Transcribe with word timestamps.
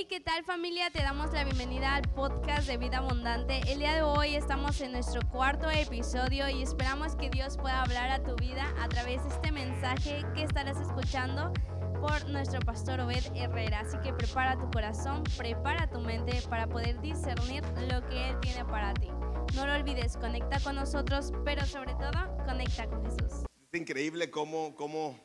Hey, 0.00 0.06
¿qué 0.08 0.20
tal 0.20 0.42
familia? 0.44 0.88
Te 0.90 1.02
damos 1.02 1.30
la 1.34 1.44
bienvenida 1.44 1.94
al 1.94 2.08
podcast 2.14 2.66
de 2.66 2.78
Vida 2.78 2.98
Abundante. 2.98 3.60
El 3.70 3.80
día 3.80 3.96
de 3.96 4.00
hoy 4.00 4.34
estamos 4.34 4.80
en 4.80 4.92
nuestro 4.92 5.20
cuarto 5.28 5.68
episodio 5.70 6.48
y 6.48 6.62
esperamos 6.62 7.16
que 7.16 7.28
Dios 7.28 7.58
pueda 7.58 7.82
hablar 7.82 8.08
a 8.08 8.24
tu 8.24 8.34
vida 8.36 8.74
a 8.80 8.88
través 8.88 9.22
de 9.22 9.28
este 9.28 9.52
mensaje 9.52 10.24
que 10.34 10.44
estarás 10.44 10.80
escuchando 10.80 11.52
por 12.00 12.26
nuestro 12.30 12.60
pastor 12.60 13.00
Obed 13.00 13.22
Herrera. 13.34 13.80
Así 13.80 13.98
que 14.02 14.14
prepara 14.14 14.58
tu 14.58 14.70
corazón, 14.70 15.22
prepara 15.36 15.86
tu 15.90 16.00
mente 16.00 16.40
para 16.48 16.66
poder 16.66 16.98
discernir 17.02 17.62
lo 17.92 18.00
que 18.08 18.30
Él 18.30 18.40
tiene 18.40 18.64
para 18.64 18.94
ti. 18.94 19.08
No 19.54 19.66
lo 19.66 19.74
olvides, 19.74 20.16
conecta 20.16 20.60
con 20.60 20.76
nosotros, 20.76 21.30
pero 21.44 21.66
sobre 21.66 21.92
todo, 21.96 22.38
conecta 22.46 22.86
con 22.86 23.04
Jesús. 23.04 23.44
Es 23.70 23.78
increíble 23.78 24.30
cómo, 24.30 24.74
cómo 24.76 25.20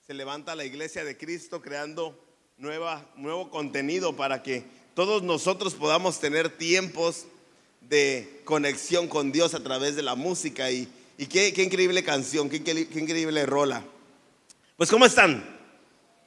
se 0.00 0.12
levanta 0.12 0.56
la 0.56 0.64
iglesia 0.64 1.04
de 1.04 1.16
Cristo 1.16 1.62
creando 1.62 2.31
nuevo 2.62 3.50
contenido 3.50 4.14
para 4.14 4.44
que 4.44 4.64
todos 4.94 5.24
nosotros 5.24 5.74
podamos 5.74 6.20
tener 6.20 6.48
tiempos 6.48 7.24
de 7.80 8.40
conexión 8.44 9.08
con 9.08 9.32
Dios 9.32 9.54
a 9.54 9.62
través 9.64 9.96
de 9.96 10.02
la 10.02 10.14
música. 10.14 10.70
Y, 10.70 10.88
y 11.18 11.26
qué, 11.26 11.52
qué, 11.52 11.64
increíble 11.64 12.04
canción, 12.04 12.48
qué, 12.48 12.62
qué, 12.62 12.86
qué 12.86 13.00
increíble 13.00 13.44
rola. 13.46 13.82
Pues 14.76 14.90
¿cómo 14.90 15.04
están? 15.06 15.44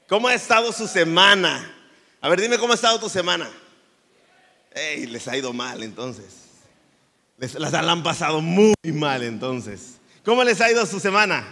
¿Cómo 0.09 0.27
ha 0.27 0.34
estado 0.34 0.73
su 0.73 0.88
semana? 0.88 1.73
A 2.20 2.27
ver, 2.27 2.41
dime 2.41 2.57
cómo 2.57 2.73
ha 2.73 2.76
estado 2.76 2.99
tu 2.99 3.07
semana. 3.07 3.49
Ey, 4.73 5.05
les 5.05 5.26
ha 5.29 5.38
ido 5.38 5.54
mal 5.54 5.84
entonces. 5.84 6.26
Les, 7.38 7.54
las 7.54 7.73
han 7.73 8.04
pasado 8.04 8.41
muy 8.41 8.73
mal 8.84 9.23
entonces. 9.23 9.99
¿Cómo 10.26 10.43
les 10.43 10.59
ha 10.59 10.70
ido 10.70 10.85
su 10.85 10.99
semana? 10.99 11.45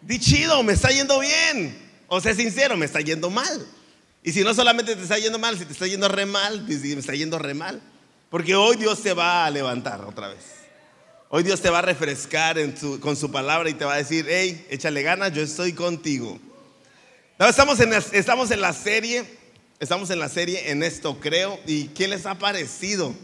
Di 0.00 0.18
chido, 0.18 0.64
me 0.64 0.72
está 0.72 0.88
yendo 0.88 1.20
bien. 1.20 1.87
O 2.08 2.20
sea, 2.20 2.34
sincero, 2.34 2.76
me 2.76 2.86
está 2.86 3.00
yendo 3.00 3.30
mal. 3.30 3.66
Y 4.22 4.32
si 4.32 4.42
no 4.42 4.52
solamente 4.54 4.96
te 4.96 5.02
está 5.02 5.18
yendo 5.18 5.38
mal, 5.38 5.56
si 5.58 5.64
te 5.64 5.72
está 5.72 5.86
yendo 5.86 6.08
re 6.08 6.26
mal, 6.26 6.64
pues 6.66 6.82
me 6.82 6.94
está 6.94 7.14
yendo 7.14 7.38
re 7.38 7.54
mal. 7.54 7.80
Porque 8.30 8.54
hoy 8.54 8.76
Dios 8.76 9.02
te 9.02 9.12
va 9.12 9.46
a 9.46 9.50
levantar 9.50 10.04
otra 10.04 10.28
vez. 10.28 10.44
Hoy 11.28 11.42
Dios 11.42 11.60
te 11.60 11.68
va 11.68 11.80
a 11.80 11.82
refrescar 11.82 12.56
con 13.00 13.14
su 13.14 13.30
palabra 13.30 13.68
y 13.68 13.74
te 13.74 13.84
va 13.84 13.94
a 13.94 13.98
decir, 13.98 14.26
hey, 14.28 14.66
échale 14.70 15.02
ganas, 15.02 15.32
yo 15.32 15.42
estoy 15.42 15.74
contigo. 15.74 16.38
estamos, 17.38 17.78
en, 17.80 17.92
estamos 17.92 18.50
en 18.50 18.62
la 18.62 18.72
serie, 18.72 19.24
estamos 19.78 20.08
en 20.10 20.18
la 20.18 20.30
serie 20.30 20.70
En 20.70 20.82
esto 20.82 21.20
creo. 21.20 21.60
¿Y 21.66 21.88
qué 21.88 22.08
les 22.08 22.24
ha 22.24 22.38
parecido? 22.38 23.14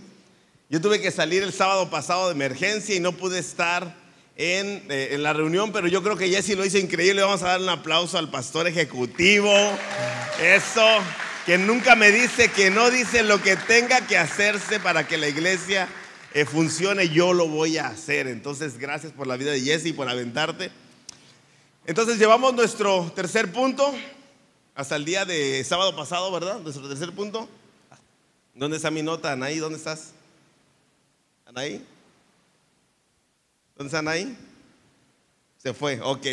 Yo 0.68 0.80
tuve 0.80 1.00
que 1.00 1.10
salir 1.10 1.42
el 1.42 1.52
sábado 1.52 1.88
pasado 1.88 2.27
de 2.28 2.34
emergencia 2.34 2.94
y 2.94 3.00
no 3.00 3.12
pude 3.12 3.38
estar 3.38 4.03
en, 4.36 4.84
eh, 4.90 5.10
en, 5.12 5.22
la 5.22 5.32
reunión, 5.32 5.72
pero 5.72 5.86
yo 5.86 6.02
creo 6.02 6.16
que 6.16 6.28
Jesse 6.28 6.56
lo 6.56 6.64
hizo 6.64 6.78
increíble. 6.78 7.22
Vamos 7.22 7.42
a 7.42 7.48
dar 7.48 7.60
un 7.60 7.68
aplauso 7.68 8.18
al 8.18 8.30
pastor 8.30 8.66
ejecutivo. 8.66 9.52
Eso, 10.42 10.84
que 11.46 11.58
nunca 11.58 11.94
me 11.94 12.10
dice 12.10 12.50
que 12.50 12.70
no 12.70 12.90
dice 12.90 13.22
lo 13.22 13.40
que 13.40 13.56
tenga 13.56 14.06
que 14.06 14.18
hacerse 14.18 14.80
para 14.80 15.06
que 15.06 15.16
la 15.16 15.28
iglesia 15.28 15.88
eh, 16.32 16.44
funcione, 16.44 17.08
yo 17.08 17.32
lo 17.32 17.46
voy 17.46 17.78
a 17.78 17.86
hacer. 17.86 18.27
Entonces, 18.27 18.78
gracias 18.78 19.12
por 19.12 19.27
la 19.27 19.36
vida 19.36 19.52
de 19.52 19.60
Jesse 19.60 19.86
y 19.86 19.92
por 19.92 20.08
aventarte. 20.08 20.72
Entonces, 21.86 22.18
llevamos 22.18 22.55
nuestro 22.55 23.12
tercer 23.14 23.52
punto 23.52 23.94
hasta 24.74 24.96
el 24.96 25.05
día 25.05 25.24
de 25.24 25.62
sábado 25.62 25.94
pasado, 25.94 26.32
¿verdad? 26.32 26.58
Nuestro 26.58 26.88
tercer 26.88 27.12
punto. 27.12 27.48
¿Dónde 28.55 28.78
está 28.78 28.90
mi 28.90 29.02
nota, 29.02 29.32
Anaí? 29.32 29.58
¿Dónde 29.58 29.78
estás? 29.78 30.12
Anaí. 31.46 31.84
¿Dónde 33.77 33.89
están 33.89 34.06
ahí? 34.06 34.36
Se 35.58 35.75
fue, 35.75 36.00
ok. 36.00 36.27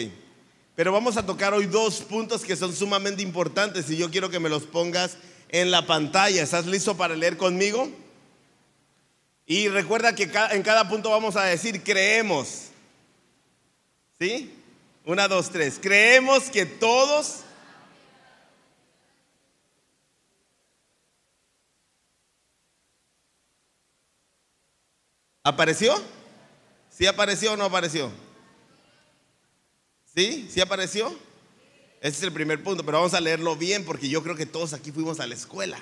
Pero 0.76 0.92
vamos 0.92 1.18
a 1.18 1.26
tocar 1.26 1.54
hoy 1.54 1.66
dos 1.66 2.02
puntos 2.02 2.44
que 2.44 2.56
son 2.56 2.76
sumamente 2.76 3.24
importantes 3.24 3.90
y 3.90 3.98
yo 3.98 4.12
quiero 4.12 4.30
que 4.30 4.40
me 4.40 4.50
los 4.50 4.64
pongas 4.64 5.18
en 5.50 5.72
la 5.72 5.88
pantalla. 5.88 6.44
¿Estás 6.44 6.68
listo 6.68 6.96
para 6.96 7.16
leer 7.16 7.38
conmigo? 7.38 7.90
Y 9.48 9.70
recuerda 9.70 10.14
que 10.14 10.30
en 10.52 10.64
cada 10.64 10.88
punto 10.88 11.10
vamos 11.10 11.36
a 11.36 11.46
decir 11.46 11.84
creemos. 11.84 12.68
¿Sí? 14.20 14.54
Una, 15.04 15.28
dos, 15.28 15.50
tres. 15.50 15.80
Creemos 15.82 16.50
que 16.52 16.66
todos... 16.66 17.40
¿Apareció? 25.44 26.00
¿Sí 27.02 27.08
apareció 27.08 27.54
o 27.54 27.58
no 27.58 27.64
apareció? 27.64 28.12
¿Sí? 30.16 30.48
¿Sí 30.54 30.62
apareció? 30.62 31.08
Ese 32.00 32.18
es 32.18 32.22
el 32.22 32.32
primer 32.32 32.62
punto, 32.62 32.86
pero 32.86 33.00
vamos 33.00 33.16
a 33.16 33.20
leerlo 33.20 33.56
bien 33.56 33.84
porque 33.86 34.08
yo 34.08 34.22
creo 34.22 34.36
que 34.36 34.46
todos 34.46 34.74
aquí 34.74 34.92
fuimos 34.92 35.20
a 35.20 35.26
la 35.26 35.34
escuela, 35.34 35.80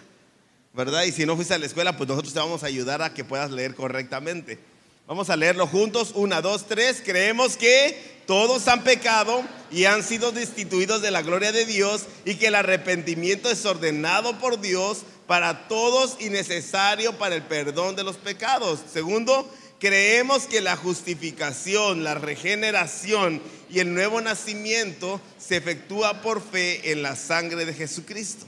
¿verdad? 0.72 1.04
Y 1.04 1.12
si 1.12 1.26
no 1.26 1.36
fuiste 1.36 1.54
a 1.54 1.58
la 1.58 1.66
escuela, 1.66 1.98
pues 1.98 2.08
nosotros 2.08 2.34
te 2.34 2.40
vamos 2.40 2.64
a 2.64 2.68
ayudar 2.68 3.02
a 3.02 3.14
que 3.14 3.26
puedas 3.26 3.52
leer 3.52 3.76
correctamente. 3.76 4.60
Vamos 5.08 5.30
a 5.30 5.36
leerlo 5.36 5.68
juntos. 5.68 6.14
Una, 6.16 6.42
dos, 6.42 6.68
tres. 6.68 7.02
Creemos 7.04 7.58
que 7.58 8.22
todos 8.26 8.70
han 8.70 8.86
pecado 8.86 9.44
y 9.72 9.84
han 9.84 10.04
sido 10.04 10.32
destituidos 10.32 11.02
de 11.02 11.12
la 11.12 11.22
gloria 11.22 11.52
de 11.52 11.66
Dios 11.66 12.04
y 12.24 12.36
que 12.36 12.48
el 12.48 12.56
arrepentimiento 12.56 13.52
es 13.52 13.66
ordenado 13.66 14.40
por 14.40 14.62
Dios 14.62 15.00
para 15.28 15.68
todos 15.68 16.16
y 16.22 16.30
necesario 16.30 17.18
para 17.18 17.36
el 17.36 17.44
perdón 17.44 17.98
de 17.98 18.06
los 18.06 18.16
pecados. 18.16 18.80
Segundo, 18.90 19.52
Creemos 19.80 20.46
que 20.46 20.60
la 20.62 20.76
justificación, 20.76 22.04
la 22.04 22.16
regeneración 22.16 23.42
y 23.70 23.80
el 23.80 23.94
nuevo 23.94 24.20
nacimiento 24.20 25.22
se 25.38 25.56
efectúa 25.56 26.22
por 26.22 26.42
fe 26.42 26.92
en 26.92 27.02
la 27.02 27.16
sangre 27.16 27.66
de 27.66 27.74
Jesucristo. 27.74 28.46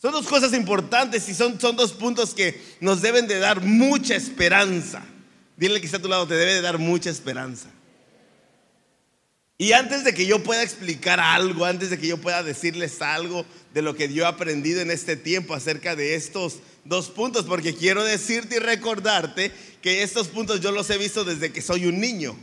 Son 0.00 0.12
dos 0.12 0.26
cosas 0.26 0.52
importantes 0.54 1.28
y 1.28 1.34
son, 1.34 1.60
son 1.60 1.76
dos 1.76 1.92
puntos 1.92 2.34
que 2.34 2.60
nos 2.80 3.02
deben 3.02 3.26
de 3.26 3.38
dar 3.38 3.60
mucha 3.60 4.14
esperanza. 4.14 5.02
Dile 5.56 5.80
que 5.80 5.86
está 5.86 5.98
a 5.98 6.02
tu 6.02 6.08
lado, 6.08 6.26
te 6.26 6.34
debe 6.34 6.54
de 6.54 6.60
dar 6.60 6.78
mucha 6.78 7.10
esperanza. 7.10 7.70
Y 9.56 9.72
antes 9.72 10.02
de 10.02 10.14
que 10.14 10.26
yo 10.26 10.42
pueda 10.42 10.62
explicar 10.62 11.20
algo, 11.20 11.64
antes 11.64 11.90
de 11.90 11.98
que 11.98 12.08
yo 12.08 12.18
pueda 12.18 12.42
decirles 12.42 13.00
algo 13.00 13.46
de 13.72 13.82
lo 13.82 13.94
que 13.94 14.12
yo 14.12 14.24
he 14.24 14.26
aprendido 14.26 14.80
en 14.80 14.90
este 14.90 15.16
tiempo 15.16 15.54
acerca 15.54 15.94
de 15.94 16.16
estos 16.16 16.58
dos 16.84 17.08
puntos, 17.08 17.44
porque 17.44 17.74
quiero 17.74 18.02
decirte 18.02 18.56
y 18.56 18.58
recordarte 18.58 19.52
que 19.80 20.02
estos 20.02 20.26
puntos 20.26 20.60
yo 20.60 20.72
los 20.72 20.90
he 20.90 20.98
visto 20.98 21.24
desde 21.24 21.52
que 21.52 21.62
soy 21.62 21.86
un 21.86 22.00
niño. 22.00 22.36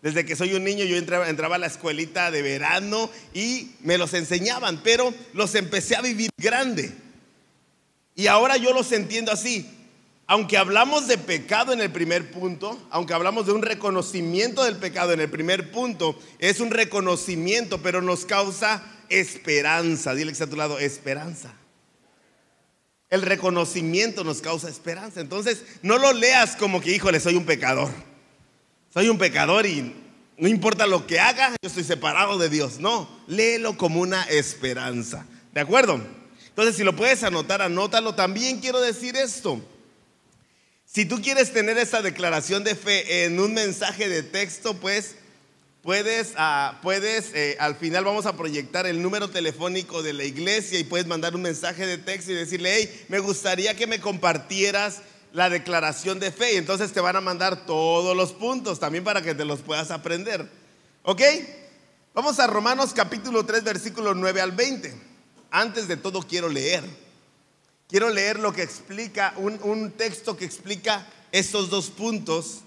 Desde 0.00 0.24
que 0.24 0.36
soy 0.36 0.54
un 0.54 0.64
niño 0.64 0.84
yo 0.84 0.96
entraba, 0.96 1.28
entraba, 1.28 1.56
a 1.56 1.58
la 1.58 1.66
escuelita 1.66 2.30
de 2.30 2.40
verano 2.40 3.10
y 3.34 3.72
me 3.80 3.98
los 3.98 4.14
enseñaban, 4.14 4.80
pero 4.82 5.12
los 5.34 5.54
empecé 5.54 5.96
a 5.96 6.00
vivir 6.00 6.30
grande. 6.38 6.92
Y 8.14 8.28
ahora 8.28 8.56
yo 8.56 8.72
los 8.72 8.92
entiendo 8.92 9.30
así. 9.30 9.68
Aunque 10.28 10.56
hablamos 10.56 11.06
de 11.06 11.18
pecado 11.18 11.72
en 11.72 11.80
el 11.80 11.92
primer 11.92 12.32
punto, 12.32 12.76
aunque 12.90 13.14
hablamos 13.14 13.46
de 13.46 13.52
un 13.52 13.62
reconocimiento 13.62 14.64
del 14.64 14.76
pecado 14.76 15.12
en 15.12 15.20
el 15.20 15.30
primer 15.30 15.70
punto, 15.70 16.18
es 16.40 16.58
un 16.58 16.70
reconocimiento, 16.70 17.80
pero 17.80 18.02
nos 18.02 18.24
causa 18.24 18.82
esperanza. 19.08 20.14
Dile 20.14 20.30
que 20.30 20.32
está 20.32 20.46
a 20.46 20.50
tu 20.50 20.56
lado, 20.56 20.80
esperanza. 20.80 21.54
El 23.08 23.22
reconocimiento 23.22 24.24
nos 24.24 24.40
causa 24.40 24.68
esperanza. 24.68 25.20
Entonces, 25.20 25.64
no 25.82 25.96
lo 25.96 26.12
leas 26.12 26.56
como 26.56 26.80
que, 26.80 26.90
híjole, 26.90 27.20
soy 27.20 27.36
un 27.36 27.46
pecador. 27.46 27.90
Soy 28.92 29.08
un 29.08 29.18
pecador 29.18 29.64
y 29.64 29.94
no 30.38 30.48
importa 30.48 30.88
lo 30.88 31.06
que 31.06 31.20
haga, 31.20 31.50
yo 31.50 31.68
estoy 31.68 31.84
separado 31.84 32.36
de 32.36 32.48
Dios. 32.48 32.80
No, 32.80 33.08
léelo 33.28 33.76
como 33.76 34.00
una 34.00 34.24
esperanza. 34.24 35.24
¿De 35.54 35.60
acuerdo? 35.60 36.00
Entonces, 36.48 36.74
si 36.74 36.82
lo 36.82 36.96
puedes 36.96 37.22
anotar, 37.22 37.62
anótalo. 37.62 38.16
También 38.16 38.58
quiero 38.58 38.80
decir 38.80 39.14
esto. 39.16 39.62
Si 40.96 41.04
tú 41.04 41.20
quieres 41.20 41.52
tener 41.52 41.76
esa 41.76 42.00
declaración 42.00 42.64
de 42.64 42.74
fe 42.74 43.26
en 43.26 43.38
un 43.38 43.52
mensaje 43.52 44.08
de 44.08 44.22
texto, 44.22 44.72
pues 44.72 45.16
Puedes, 45.82 46.32
ah, 46.36 46.80
puedes 46.82 47.32
eh, 47.34 47.56
al 47.60 47.76
final 47.76 48.02
vamos 48.02 48.24
a 48.24 48.34
proyectar 48.34 48.86
el 48.86 49.02
número 49.02 49.28
telefónico 49.28 50.02
de 50.02 50.14
la 50.14 50.24
iglesia 50.24 50.78
y 50.78 50.84
puedes 50.84 51.06
mandar 51.06 51.36
un 51.36 51.42
mensaje 51.42 51.86
de 51.86 51.98
texto 51.98 52.32
y 52.32 52.34
decirle, 52.34 52.74
hey, 52.74 53.04
me 53.08 53.18
gustaría 53.18 53.76
que 53.76 53.86
me 53.86 54.00
compartieras 54.00 55.02
la 55.32 55.50
declaración 55.50 56.18
de 56.18 56.32
fe. 56.32 56.54
Y 56.54 56.56
entonces 56.56 56.92
te 56.92 57.00
van 57.00 57.14
a 57.14 57.20
mandar 57.20 57.66
todos 57.66 58.16
los 58.16 58.32
puntos 58.32 58.80
también 58.80 59.04
para 59.04 59.20
que 59.20 59.34
te 59.34 59.44
los 59.44 59.60
puedas 59.60 59.90
aprender. 59.90 60.50
¿Ok? 61.02 61.22
Vamos 62.14 62.40
a 62.40 62.46
Romanos 62.46 62.92
capítulo 62.94 63.44
3, 63.44 63.62
versículo 63.62 64.14
9 64.14 64.40
al 64.40 64.52
20. 64.52 64.92
Antes 65.50 65.86
de 65.86 65.98
todo 65.98 66.22
quiero 66.22 66.48
leer. 66.48 67.05
Quiero 67.88 68.10
leer 68.10 68.40
lo 68.40 68.52
que 68.52 68.62
explica, 68.62 69.32
un, 69.36 69.92
texto 69.92 70.36
que 70.36 70.44
explica 70.44 71.06
estos 71.30 71.70
dos 71.70 71.88
puntos 71.90 72.62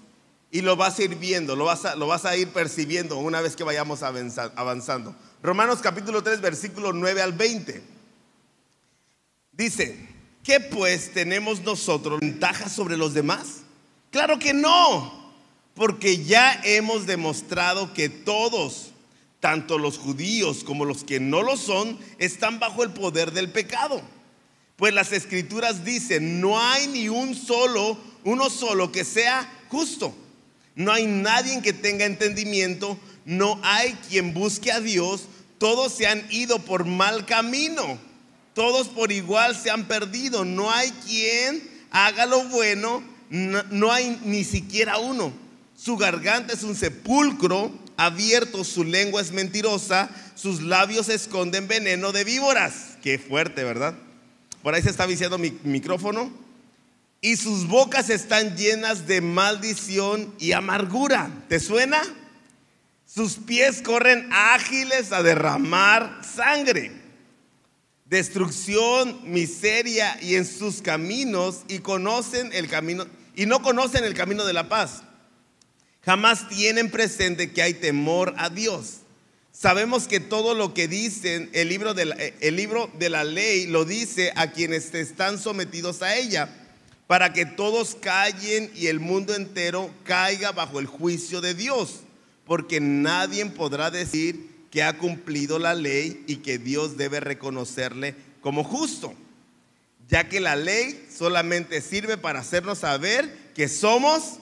y 0.50 0.62
lo 0.62 0.78
vas 0.78 0.98
a 0.98 1.04
ir 1.04 1.16
viendo, 1.16 1.58
lo 1.58 1.66
vas 1.66 1.84
a, 1.84 1.96
lo 1.98 2.08
vas 2.08 2.24
a 2.24 2.38
ir 2.38 2.48
percibiendo 2.50 3.18
una 3.18 3.42
vez 3.42 3.58
que 3.58 3.66
vayamos 3.66 4.02
avanzando. 4.02 5.14
Romanos 5.44 5.80
capítulo 5.82 6.24
3, 6.24 6.40
versículo 6.40 6.94
9 6.94 7.22
al 7.22 7.34
20. 7.34 7.84
Dice, 9.52 10.08
¿qué 10.42 10.62
pues 10.62 11.12
tenemos 11.12 11.62
nosotros 11.64 12.22
ventaja 12.22 12.70
sobre 12.70 12.96
los 12.96 13.14
demás? 13.14 13.64
Claro 14.12 14.40
que 14.40 14.54
no, 14.54 15.34
porque 15.76 16.24
ya 16.24 16.62
hemos 16.64 17.06
demostrado 17.06 17.94
que 17.94 18.08
todos, 18.08 18.92
tanto 19.42 19.78
los 19.78 19.98
judíos 19.98 20.64
como 20.64 20.86
los 20.86 21.04
que 21.04 21.20
no 21.20 21.44
lo 21.44 21.58
son 21.58 22.00
están 22.20 22.58
bajo 22.60 22.84
el 22.84 22.92
poder 22.92 23.34
del 23.34 23.52
pecado. 23.52 24.02
Pues 24.80 24.94
las 24.94 25.12
escrituras 25.12 25.84
dicen, 25.84 26.40
no 26.40 26.58
hay 26.58 26.88
ni 26.88 27.10
un 27.10 27.36
solo, 27.36 27.98
uno 28.24 28.50
solo 28.50 28.94
que 28.94 29.04
sea 29.04 29.48
justo. 29.68 30.16
No 30.74 30.94
hay 30.94 31.06
nadie 31.06 31.62
que 31.62 31.74
tenga 31.74 32.06
entendimiento, 32.06 32.98
no 33.26 33.60
hay 33.62 33.92
quien 34.08 34.34
busque 34.34 34.72
a 34.72 34.80
Dios, 34.80 35.26
todos 35.58 35.94
se 35.94 36.08
han 36.08 36.26
ido 36.32 36.60
por 36.60 36.86
mal 36.86 37.26
camino, 37.26 38.00
todos 38.54 38.88
por 38.88 39.12
igual 39.12 39.54
se 39.58 39.70
han 39.70 39.86
perdido, 39.90 40.46
no 40.46 40.72
hay 40.72 40.92
quien 41.06 41.62
haga 41.92 42.26
lo 42.26 42.46
bueno, 42.46 43.04
no, 43.30 43.92
hay 43.92 44.18
ni 44.24 44.46
siquiera 44.46 44.98
uno. 44.98 45.34
Su 45.76 45.98
garganta 45.98 46.54
es 46.54 46.64
un 46.64 46.78
sepulcro 46.78 47.70
abierto, 47.98 48.64
su 48.64 48.86
lengua 48.86 49.22
es 49.22 49.34
mentirosa, 49.34 50.10
sus 50.36 50.62
labios 50.62 51.10
esconden 51.10 51.68
veneno 51.68 52.14
de 52.14 52.24
víboras. 52.24 52.98
Qué 53.04 53.20
fuerte, 53.20 53.66
¿verdad? 53.66 53.96
Por 54.64 54.74
ahí 54.74 54.82
se 54.82 54.90
está 54.90 55.06
viciando 55.06 55.38
mi 55.38 55.58
micrófono. 55.64 56.32
Y 57.22 57.36
sus 57.36 57.68
bocas 57.68 58.10
están 58.10 58.56
llenas 58.56 59.06
de 59.06 59.22
maldición 59.22 60.34
y 60.40 60.54
amargura. 60.54 61.30
¿Te 61.50 61.60
suena? 61.60 62.02
Sus 63.06 63.36
pies 63.36 63.82
corren 63.82 64.30
ágiles 64.32 65.12
a 65.12 65.24
derramar 65.24 66.22
sangre. 66.24 66.92
Destrucción, 68.06 69.20
miseria 69.24 70.18
y 70.22 70.36
en 70.36 70.46
sus 70.46 70.82
caminos 70.82 71.62
y 71.68 71.80
conocen 71.80 72.52
el 72.54 72.68
camino 72.68 73.06
y 73.36 73.46
no 73.46 73.62
conocen 73.62 74.04
el 74.04 74.14
camino 74.14 74.46
de 74.46 74.54
la 74.54 74.70
paz. 74.70 75.04
Jamás 76.04 76.48
tienen 76.50 76.90
presente 76.90 77.52
que 77.52 77.62
hay 77.62 77.74
temor 77.74 78.34
a 78.38 78.50
Dios. 78.50 79.00
Sabemos 79.60 80.08
que 80.08 80.22
todo 80.22 80.54
lo 80.54 80.74
que 80.74 80.88
dicen 80.88 81.50
el 81.52 81.68
libro 81.68 81.94
de 81.94 82.06
la, 82.06 82.16
el 82.16 82.56
libro 82.56 82.90
de 82.98 83.10
la 83.10 83.26
ley 83.26 83.68
lo 83.68 83.84
dice 83.84 84.32
a 84.38 84.54
quienes 84.54 84.96
están 84.96 85.38
sometidos 85.38 86.02
a 86.02 86.16
ella, 86.16 86.48
para 87.08 87.34
que 87.34 87.46
todos 87.46 87.96
callen 87.96 88.72
y 88.74 88.88
el 88.88 89.02
mundo 89.02 89.36
entero 89.36 89.94
caiga 90.06 90.54
bajo 90.54 90.80
el 90.80 90.86
juicio 90.86 91.42
de 91.42 91.56
Dios, 91.56 92.00
porque 92.46 92.80
nadie 92.80 93.46
podrá 93.48 93.92
decir 93.92 94.48
que 94.72 94.82
ha 94.82 94.98
cumplido 94.98 95.60
la 95.60 95.74
ley 95.74 96.24
y 96.26 96.38
que 96.38 96.58
Dios 96.58 96.96
debe 96.96 97.20
reconocerle 97.20 98.16
como 98.40 98.64
justo, 98.64 99.14
ya 100.08 100.30
que 100.30 100.40
la 100.40 100.56
ley 100.56 101.06
solamente 101.14 101.82
sirve 101.82 102.18
para 102.18 102.40
hacernos 102.40 102.78
saber 102.78 103.52
que 103.56 103.68
somos 103.68 104.40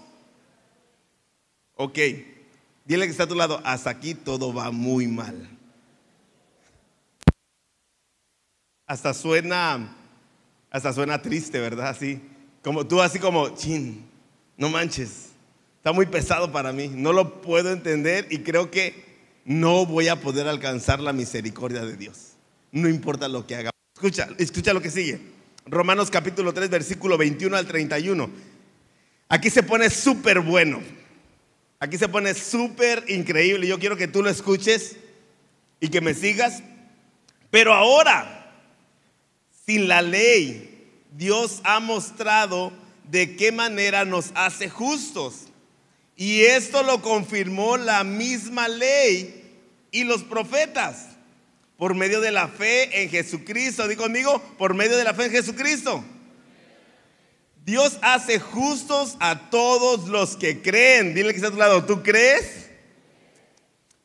Ok, 1.79 1.99
dile 2.87 3.05
que 3.05 3.11
está 3.11 3.23
a 3.23 3.27
tu 3.27 3.35
lado, 3.35 3.61
hasta 3.65 3.89
aquí 3.89 4.15
todo 4.15 4.53
va 4.53 4.71
muy 4.71 5.07
mal. 5.07 5.49
Hasta 8.87 9.13
suena, 9.13 9.93
hasta 10.71 10.93
suena 10.93 11.21
triste, 11.21 11.59
¿verdad? 11.59 11.89
Así, 11.89 12.21
como 12.63 12.87
tú 12.87 13.01
así 13.01 13.19
como, 13.19 13.49
chin, 13.49 14.05
no 14.55 14.69
manches, 14.69 15.31
está 15.75 15.91
muy 15.91 16.05
pesado 16.05 16.51
para 16.51 16.71
mí, 16.71 16.87
no 16.87 17.11
lo 17.11 17.41
puedo 17.41 17.71
entender 17.73 18.27
y 18.31 18.39
creo 18.39 18.71
que 18.71 19.05
no 19.43 19.85
voy 19.85 20.07
a 20.07 20.21
poder 20.21 20.47
alcanzar 20.47 21.01
la 21.01 21.11
misericordia 21.11 21.83
de 21.83 21.97
Dios. 21.97 22.33
No 22.71 22.87
importa 22.87 23.27
lo 23.27 23.45
que 23.45 23.55
haga. 23.55 23.71
Escucha, 23.95 24.29
escucha 24.37 24.73
lo 24.73 24.81
que 24.81 24.91
sigue. 24.91 25.19
Romanos 25.65 26.09
capítulo 26.09 26.53
3, 26.53 26.69
versículo 26.69 27.17
21 27.17 27.57
al 27.57 27.67
31. 27.67 28.29
Aquí 29.27 29.49
se 29.49 29.63
pone 29.63 29.89
súper 29.89 30.39
bueno. 30.39 30.79
Aquí 31.79 31.97
se 31.97 32.07
pone 32.07 32.33
súper 32.33 33.05
increíble. 33.07 33.67
Yo 33.67 33.79
quiero 33.79 33.97
que 33.97 34.07
tú 34.07 34.23
lo 34.23 34.29
escuches 34.29 34.95
y 35.79 35.89
que 35.89 36.01
me 36.01 36.13
sigas. 36.13 36.63
Pero 37.51 37.73
ahora, 37.73 38.51
sin 39.65 39.87
la 39.87 40.01
ley, 40.01 40.89
Dios 41.15 41.61
ha 41.63 41.79
mostrado 41.79 42.71
de 43.03 43.35
qué 43.35 43.51
manera 43.51 44.05
nos 44.05 44.31
hace 44.33 44.69
justos. 44.69 45.47
Y 46.15 46.41
esto 46.41 46.81
lo 46.81 47.01
confirmó 47.01 47.77
la 47.77 48.03
misma 48.03 48.67
ley 48.67 49.43
y 49.91 50.03
los 50.03 50.23
profetas 50.23 51.09
por 51.77 51.93
medio 51.93 52.21
de 52.21 52.31
la 52.31 52.47
fe 52.47 53.03
en 53.03 53.09
Jesucristo. 53.09 53.87
Digo 53.87 54.03
conmigo, 54.03 54.41
por 54.57 54.73
medio 54.73 54.97
de 54.97 55.03
la 55.03 55.13
fe 55.13 55.25
en 55.25 55.31
Jesucristo. 55.31 56.03
Dios 57.67 57.97
hace 58.01 58.39
justos 58.39 59.17
a 59.19 59.49
todos 59.49 60.07
los 60.07 60.37
que 60.37 60.61
creen. 60.61 61.13
Dile 61.13 61.31
que 61.31 61.35
está 61.35 61.49
a 61.49 61.51
tu 61.51 61.57
lado, 61.57 61.83
¿tú 61.83 62.01
crees? 62.01 62.69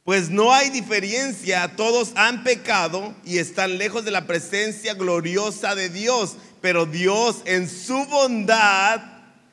Pues 0.03 0.31
no 0.31 0.53
hay 0.53 0.69
diferencia, 0.71 1.77
todos 1.77 2.11
han 2.17 2.43
pecado 2.43 3.15
y 3.25 3.39
están 3.39 3.79
lejos 3.79 4.05
de 4.05 4.11
la 4.11 4.27
presencia 4.27 4.95
gloriosa 4.95 5.77
de 5.77 5.91
Dios, 5.91 6.35
pero 6.61 6.87
Dios 6.87 7.43
en 7.45 7.71
su 7.71 8.05
bondad 8.07 9.01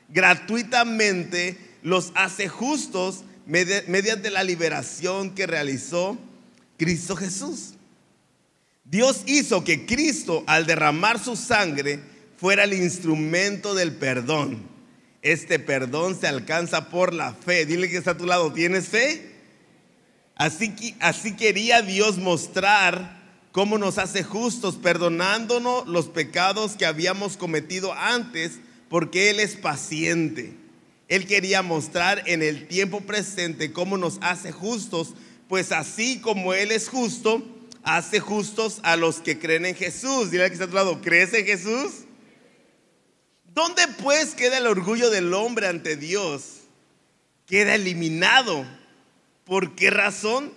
gratuitamente 0.08 1.56
los 1.84 2.10
hace 2.16 2.48
justos 2.48 3.22
mediante 3.46 4.30
la 4.30 4.42
liberación 4.42 5.36
que 5.36 5.46
realizó 5.46 6.18
Cristo 6.78 7.14
Jesús. 7.14 7.74
Dios 8.82 9.22
hizo 9.26 9.62
que 9.62 9.86
Cristo 9.86 10.42
al 10.48 10.66
derramar 10.66 11.22
su 11.22 11.36
sangre 11.36 12.00
fuera 12.40 12.64
el 12.64 12.72
instrumento 12.72 13.74
del 13.74 13.92
perdón. 13.92 14.62
Este 15.20 15.58
perdón 15.58 16.18
se 16.18 16.26
alcanza 16.26 16.88
por 16.88 17.12
la 17.12 17.34
fe. 17.34 17.66
Dile 17.66 17.90
que 17.90 17.98
está 17.98 18.12
a 18.12 18.16
tu 18.16 18.24
lado, 18.24 18.50
¿tienes 18.54 18.88
fe? 18.88 19.30
Así, 20.36 20.96
así 21.00 21.36
quería 21.36 21.82
Dios 21.82 22.16
mostrar 22.16 23.20
cómo 23.52 23.76
nos 23.76 23.98
hace 23.98 24.22
justos, 24.22 24.76
perdonándonos 24.76 25.86
los 25.86 26.08
pecados 26.08 26.76
que 26.76 26.86
habíamos 26.86 27.36
cometido 27.36 27.92
antes, 27.92 28.52
porque 28.88 29.28
Él 29.28 29.38
es 29.38 29.56
paciente. 29.56 30.54
Él 31.08 31.26
quería 31.26 31.60
mostrar 31.60 32.22
en 32.24 32.42
el 32.42 32.68
tiempo 32.68 33.02
presente 33.02 33.70
cómo 33.72 33.98
nos 33.98 34.18
hace 34.22 34.50
justos, 34.50 35.12
pues 35.46 35.72
así 35.72 36.20
como 36.20 36.54
Él 36.54 36.70
es 36.70 36.88
justo, 36.88 37.42
hace 37.82 38.18
justos 38.18 38.80
a 38.82 38.96
los 38.96 39.16
que 39.16 39.38
creen 39.38 39.66
en 39.66 39.74
Jesús. 39.74 40.30
Dile 40.30 40.46
que 40.46 40.54
está 40.54 40.64
a 40.64 40.68
tu 40.68 40.74
lado, 40.76 41.02
¿crees 41.02 41.34
en 41.34 41.44
Jesús? 41.44 42.04
¿Dónde 43.62 43.88
pues 44.02 44.34
queda 44.34 44.56
el 44.56 44.66
orgullo 44.66 45.10
del 45.10 45.34
hombre 45.34 45.66
ante 45.66 45.94
Dios? 45.94 46.60
Queda 47.46 47.74
eliminado. 47.74 48.66
¿Por 49.44 49.74
qué 49.74 49.90
razón? 49.90 50.50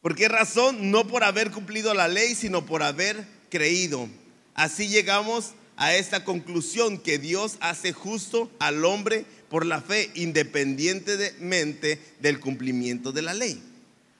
¿Por 0.00 0.14
qué 0.14 0.28
razón? 0.28 0.92
No 0.92 1.08
por 1.08 1.24
haber 1.24 1.50
cumplido 1.50 1.94
la 1.94 2.06
ley, 2.06 2.36
sino 2.36 2.64
por 2.64 2.84
haber 2.84 3.26
creído. 3.50 4.08
Así 4.54 4.86
llegamos 4.86 5.54
a 5.76 5.96
esta 5.96 6.22
conclusión 6.22 6.96
que 6.96 7.18
Dios 7.18 7.56
hace 7.58 7.92
justo 7.92 8.52
al 8.60 8.84
hombre 8.84 9.24
por 9.50 9.66
la 9.66 9.82
fe, 9.82 10.12
independientemente 10.14 12.00
del 12.20 12.38
cumplimiento 12.38 13.10
de 13.10 13.22
la 13.22 13.34
ley. 13.34 13.60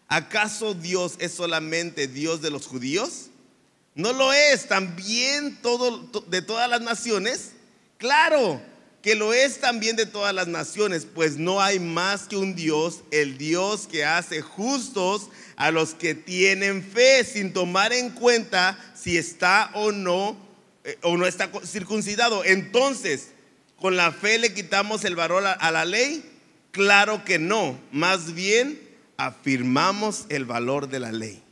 ¿Acaso 0.09 0.75
Dios 0.75 1.15
es 1.21 1.35
solamente 1.35 2.09
Dios 2.09 2.43
de 2.43 2.51
los 2.51 2.67
judíos? 2.67 3.31
No 3.99 4.13
lo 4.13 4.33
es 4.33 4.69
también 4.69 5.57
todo, 5.61 6.09
de 6.29 6.41
todas 6.41 6.71
las 6.71 6.81
naciones. 6.81 7.55
Claro 7.97 8.63
que 9.03 9.17
lo 9.17 9.35
es 9.35 9.59
también 9.59 9.97
de 9.97 10.07
todas 10.07 10.33
las 10.33 10.47
naciones, 10.47 11.05
pues 11.05 11.37
no 11.37 11.61
hay 11.61 11.81
más 11.81 12.29
que 12.29 12.37
un 12.37 12.55
Dios, 12.55 13.01
el 13.11 13.39
Dios 13.39 13.89
que 13.89 14.05
hace 14.05 14.41
justos 14.41 15.31
a 15.57 15.73
los 15.73 15.95
que 15.95 16.15
tienen 16.15 16.85
fe 16.85 17.25
sin 17.25 17.53
tomar 17.53 17.93
en 17.93 18.11
cuenta 18.11 18.79
si 18.95 19.19
está 19.19 19.73
o 19.75 19.91
no 19.91 20.37
eh, 20.85 20.97
o 21.03 21.17
no 21.17 21.27
está 21.27 21.51
circuncidado. 21.65 22.45
Entonces, 22.45 23.31
¿con 23.81 23.97
la 23.97 24.13
fe 24.13 24.39
le 24.39 24.55
quitamos 24.55 25.05
el 25.05 25.17
valor 25.17 25.45
a 25.45 25.71
la 25.73 25.85
ley? 25.85 26.25
Claro 26.71 27.25
que 27.25 27.41
no, 27.41 27.77
más 27.91 28.33
bien 28.33 28.81
afirmamos 29.17 30.27
el 30.29 30.45
valor 30.45 30.89
de 30.89 31.01
la 31.01 31.11
ley. 31.11 31.43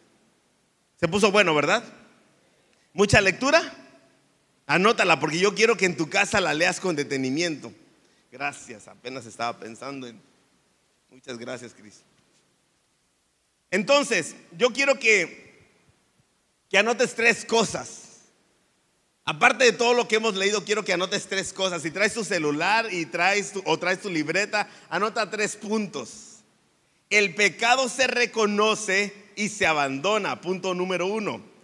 Se 1.01 1.09
puso 1.09 1.33
bueno, 1.33 1.53
¿verdad? 1.53 1.83
¿Mucha 2.97 3.21
lectura? 3.21 3.61
Anótala 4.67 5.21
porque 5.21 5.39
yo 5.39 5.55
quiero 5.55 5.77
que 5.77 5.85
en 5.85 5.99
tu 5.99 6.09
casa 6.09 6.41
la 6.41 6.55
leas 6.55 6.81
con 6.81 6.97
detenimiento. 6.97 7.71
Gracias, 8.33 8.89
apenas 8.89 9.27
estaba 9.27 9.59
pensando 9.59 10.07
en... 10.07 10.19
Muchas 11.11 11.37
gracias, 11.37 11.75
Cris. 11.75 12.01
Entonces, 13.71 14.35
yo 14.57 14.73
quiero 14.73 14.99
que, 14.99 15.69
que 16.71 16.79
anotes 16.79 17.15
tres 17.15 17.45
cosas. 17.45 18.23
Aparte 19.27 19.65
de 19.65 19.73
todo 19.73 19.93
lo 19.93 20.09
que 20.09 20.17
hemos 20.17 20.35
leído, 20.35 20.65
quiero 20.65 20.83
que 20.83 20.95
anotes 20.95 21.27
tres 21.27 21.53
cosas. 21.53 21.83
Si 21.83 21.91
traes 21.91 22.15
tu 22.15 22.25
celular 22.25 22.91
y 22.91 23.05
traes 23.05 23.53
o 23.67 23.79
traes 23.79 24.01
tu 24.01 24.09
libreta, 24.09 24.71
anota 24.89 25.29
tres 25.29 25.55
puntos. 25.57 26.39
El 27.11 27.35
pecado 27.35 27.91
se 27.91 28.07
reconoce 28.07 29.13
y 29.37 29.51
se 29.51 29.67
abandona. 29.67 30.41
Punto 30.41 30.73
número 30.73 31.07
uno. 31.07 31.56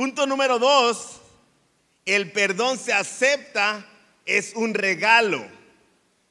Punto 0.00 0.26
número 0.26 0.58
dos, 0.58 1.20
el 2.06 2.32
perdón 2.32 2.78
se 2.78 2.90
acepta, 2.90 3.86
es 4.24 4.54
un 4.54 4.72
regalo. 4.72 5.46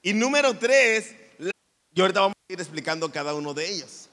Y 0.01 0.13
número 0.13 0.57
tres, 0.57 1.13
y 1.93 2.01
ahorita 2.01 2.21
vamos 2.21 2.35
a 2.49 2.53
ir 2.53 2.59
explicando 2.59 3.11
cada 3.11 3.35
uno 3.35 3.53
de 3.53 3.69
ellos. 3.69 4.09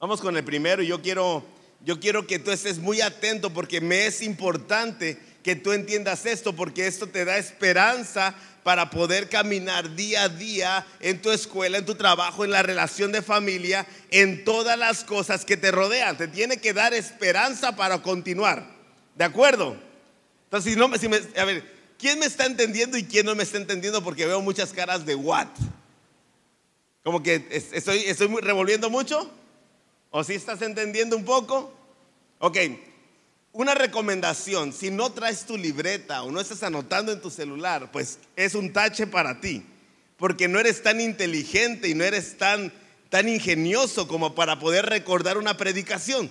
Vamos 0.00 0.22
con 0.22 0.34
el 0.34 0.44
primero 0.44 0.82
y 0.82 0.86
yo 0.86 1.02
quiero, 1.02 1.44
yo 1.84 2.00
quiero 2.00 2.26
que 2.26 2.38
tú 2.38 2.50
estés 2.50 2.78
muy 2.78 3.02
atento 3.02 3.52
porque 3.52 3.82
me 3.82 4.06
es 4.06 4.22
importante 4.22 5.18
que 5.42 5.56
tú 5.56 5.72
entiendas 5.72 6.26
esto 6.26 6.54
porque 6.54 6.86
esto 6.86 7.08
te 7.08 7.24
da 7.24 7.38
esperanza 7.38 8.34
para 8.62 8.90
poder 8.90 9.28
caminar 9.28 9.96
día 9.96 10.24
a 10.24 10.28
día 10.28 10.86
en 11.00 11.20
tu 11.20 11.30
escuela, 11.30 11.78
en 11.78 11.86
tu 11.86 11.94
trabajo, 11.94 12.44
en 12.44 12.52
la 12.52 12.62
relación 12.62 13.10
de 13.10 13.22
familia, 13.22 13.86
en 14.10 14.44
todas 14.44 14.78
las 14.78 15.04
cosas 15.04 15.44
que 15.44 15.56
te 15.56 15.70
rodean. 15.70 16.16
Te 16.16 16.28
tiene 16.28 16.58
que 16.58 16.72
dar 16.72 16.94
esperanza 16.94 17.74
para 17.74 18.02
continuar. 18.02 18.64
¿De 19.16 19.24
acuerdo? 19.24 19.76
Entonces, 20.44 20.72
si 20.72 20.78
no, 20.78 20.94
si 20.96 21.08
me, 21.08 21.18
a 21.36 21.44
ver, 21.44 21.64
¿quién 21.98 22.18
me 22.18 22.26
está 22.26 22.46
entendiendo 22.46 22.96
y 22.96 23.04
quién 23.04 23.26
no 23.26 23.34
me 23.34 23.42
está 23.42 23.56
entendiendo? 23.56 24.02
Porque 24.04 24.26
veo 24.26 24.40
muchas 24.40 24.72
caras 24.72 25.04
de 25.04 25.14
what. 25.14 25.48
Como 27.02 27.22
que 27.22 27.46
estoy, 27.50 28.14
revolviendo 28.40 28.88
mucho. 28.90 29.30
¿O 30.10 30.22
si 30.22 30.34
estás 30.34 30.62
entendiendo 30.62 31.16
un 31.16 31.24
poco? 31.24 31.72
Ok, 32.38 32.58
una 33.52 33.74
recomendación, 33.74 34.72
si 34.72 34.90
no 34.90 35.12
traes 35.12 35.44
tu 35.44 35.58
libreta 35.58 36.22
o 36.22 36.30
no 36.30 36.40
estás 36.40 36.62
anotando 36.62 37.12
en 37.12 37.20
tu 37.20 37.30
celular, 37.30 37.90
pues 37.92 38.18
es 38.34 38.54
un 38.54 38.72
tache 38.72 39.06
para 39.06 39.40
ti, 39.40 39.62
porque 40.16 40.48
no 40.48 40.58
eres 40.58 40.82
tan 40.82 41.00
inteligente 41.00 41.88
y 41.88 41.94
no 41.94 42.04
eres 42.04 42.38
tan, 42.38 42.72
tan 43.10 43.28
ingenioso 43.28 44.08
como 44.08 44.34
para 44.34 44.58
poder 44.58 44.86
recordar 44.86 45.36
una 45.36 45.56
predicación. 45.56 46.30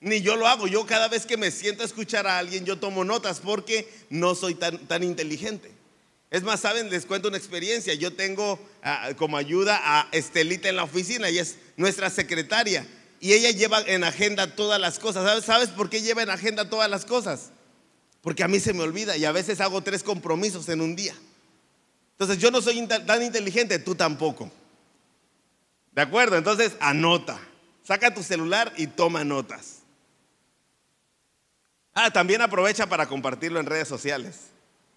Ni 0.00 0.20
yo 0.20 0.36
lo 0.36 0.46
hago, 0.46 0.66
yo 0.66 0.84
cada 0.84 1.08
vez 1.08 1.24
que 1.24 1.38
me 1.38 1.50
siento 1.50 1.82
a 1.82 1.86
escuchar 1.86 2.26
a 2.26 2.38
alguien, 2.38 2.66
yo 2.66 2.78
tomo 2.78 3.04
notas 3.04 3.40
porque 3.40 3.88
no 4.10 4.34
soy 4.34 4.54
tan, 4.54 4.76
tan 4.86 5.02
inteligente. 5.02 5.72
Es 6.30 6.42
más, 6.42 6.60
saben, 6.60 6.90
les 6.90 7.06
cuento 7.06 7.28
una 7.28 7.38
experiencia. 7.38 7.94
Yo 7.94 8.12
tengo 8.12 8.58
ah, 8.82 9.12
como 9.16 9.36
ayuda 9.36 9.80
a 9.82 10.08
Estelita 10.10 10.68
en 10.68 10.76
la 10.76 10.82
oficina 10.82 11.30
y 11.30 11.38
es 11.38 11.56
nuestra 11.76 12.10
secretaria 12.10 12.86
y 13.24 13.32
ella 13.32 13.52
lleva 13.52 13.80
en 13.80 14.04
agenda 14.04 14.54
todas 14.54 14.78
las 14.78 14.98
cosas. 14.98 15.42
¿Sabes, 15.46 15.70
por 15.70 15.88
qué 15.88 16.02
lleva 16.02 16.22
en 16.22 16.28
agenda 16.28 16.68
todas 16.68 16.90
las 16.90 17.06
cosas? 17.06 17.52
Porque 18.20 18.44
a 18.44 18.48
mí 18.48 18.60
se 18.60 18.74
me 18.74 18.82
olvida 18.82 19.16
y 19.16 19.24
a 19.24 19.32
veces 19.32 19.62
hago 19.62 19.80
tres 19.80 20.02
compromisos 20.02 20.68
en 20.68 20.82
un 20.82 20.94
día. 20.94 21.14
Entonces 22.10 22.36
yo 22.36 22.50
no 22.50 22.60
soy 22.60 22.86
tan 22.86 23.22
inteligente, 23.22 23.78
tú 23.78 23.94
tampoco. 23.94 24.52
¿De 25.92 26.02
acuerdo? 26.02 26.36
Entonces 26.36 26.76
anota. 26.80 27.40
Saca 27.82 28.12
tu 28.12 28.22
celular 28.22 28.74
y 28.76 28.88
toma 28.88 29.24
notas. 29.24 29.78
Ah, 31.94 32.10
también 32.10 32.42
aprovecha 32.42 32.86
para 32.90 33.08
compartirlo 33.08 33.58
en 33.58 33.64
redes 33.64 33.88
sociales. 33.88 34.50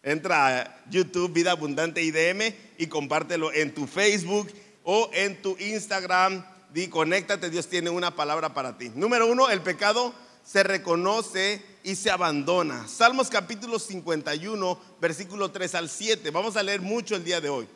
Entra 0.04 0.48
a 0.48 0.90
YouTube 0.90 1.32
Vida 1.32 1.52
Abundante 1.52 2.04
IDM 2.04 2.54
y 2.78 2.88
compártelo 2.88 3.54
en 3.54 3.74
tu 3.74 3.88
Facebook 3.88 4.52
o 4.84 5.10
en 5.14 5.42
tu 5.42 5.56
Instagram 5.60 6.44
Di, 6.74 6.90
conéctate, 6.90 7.50
Dios 7.50 7.68
tiene 7.68 7.90
una 7.90 8.16
palabra 8.16 8.54
para 8.54 8.78
ti. 8.78 8.92
Número 8.94 9.28
uno, 9.28 9.50
el 9.50 9.62
pecado 9.62 10.14
se 10.44 10.64
reconoce 10.64 11.62
y 11.84 11.96
se 11.96 12.12
abandona. 12.12 12.88
Salmos 12.88 13.30
capítulo 13.30 13.80
51, 13.80 14.80
versículo 15.00 15.50
3 15.50 15.76
al 15.76 15.90
7. 15.90 16.30
Vamos 16.32 16.58
a 16.58 16.64
leer 16.64 16.82
mucho 16.82 17.16
el 17.16 17.24
día 17.24 17.40
de 17.40 17.50
hoy. 17.50 17.68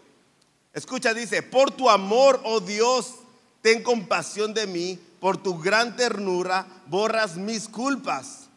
Escucha, 0.73 1.13
dice, 1.13 1.41
por 1.41 1.71
tu 1.71 1.89
amor, 1.89 2.41
oh 2.43 2.59
Dios, 2.59 3.15
ten 3.61 3.81
compasión 3.81 4.53
de 4.53 4.67
mí, 4.67 4.99
por 5.19 5.41
tu 5.41 5.57
gran 5.57 5.95
ternura, 5.95 6.67
borras 6.87 7.37
mis 7.37 7.69
culpas. 7.69 8.49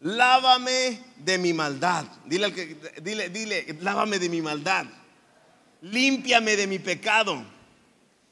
Lávame 0.00 1.02
de 1.16 1.38
mi 1.38 1.52
maldad. 1.52 2.04
Dile, 2.26 2.46
al 2.46 2.54
que, 2.54 2.76
dile, 3.02 3.30
dile, 3.30 3.78
lávame 3.80 4.18
de 4.18 4.28
mi 4.28 4.42
maldad. 4.42 4.86
Límpiame 5.82 6.56
de 6.56 6.66
mi 6.66 6.78
pecado 6.78 7.44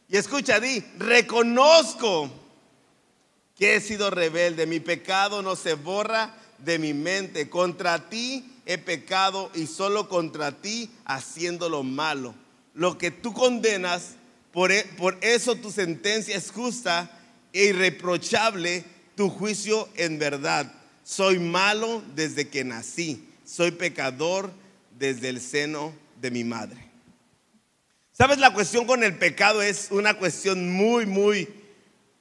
y 0.09 0.17
escucha, 0.17 0.59
di, 0.59 0.83
reconozco 0.99 2.31
que 3.57 3.77
he 3.77 3.81
sido 3.81 4.11
rebelde, 4.11 4.67
mi 4.67 4.81
pecado 4.81 5.43
no 5.43 5.55
se 5.55 5.75
borra 5.75 6.35
de 6.59 6.79
mi 6.79 6.95
mente. 6.95 7.51
Contra 7.51 8.09
ti 8.09 8.59
he 8.65 8.79
pecado 8.79 9.51
y 9.55 9.67
solo 9.67 10.09
contra 10.09 10.53
ti 10.53 10.91
haciendo 11.05 11.69
lo 11.69 11.83
malo. 11.83 12.35
Lo 12.75 12.97
que 12.97 13.11
tú 13.11 13.35
condenas, 13.35 14.15
por, 14.53 14.73
e, 14.73 14.85
por 14.97 15.19
eso 15.21 15.57
tu 15.57 15.71
sentencia 15.71 16.37
es 16.37 16.51
justa 16.51 17.11
e 17.53 17.67
irreprochable, 17.67 18.85
tu 19.15 19.29
juicio 19.29 19.89
en 19.97 20.19
verdad. 20.19 20.73
Soy 21.05 21.39
malo 21.39 22.03
desde 22.15 22.49
que 22.49 22.65
nací, 22.65 23.29
soy 23.45 23.73
pecador 23.73 24.51
desde 24.99 25.29
el 25.29 25.41
seno 25.41 25.93
de 26.21 26.31
mi 26.31 26.45
madre. 26.45 26.88
Sabes, 28.19 28.39
la 28.39 28.53
cuestión 28.53 28.85
con 28.85 29.05
el 29.05 29.15
pecado 29.17 29.63
es 29.63 29.93
una 29.93 30.15
cuestión 30.15 30.73
muy, 30.73 31.07
muy, 31.07 31.49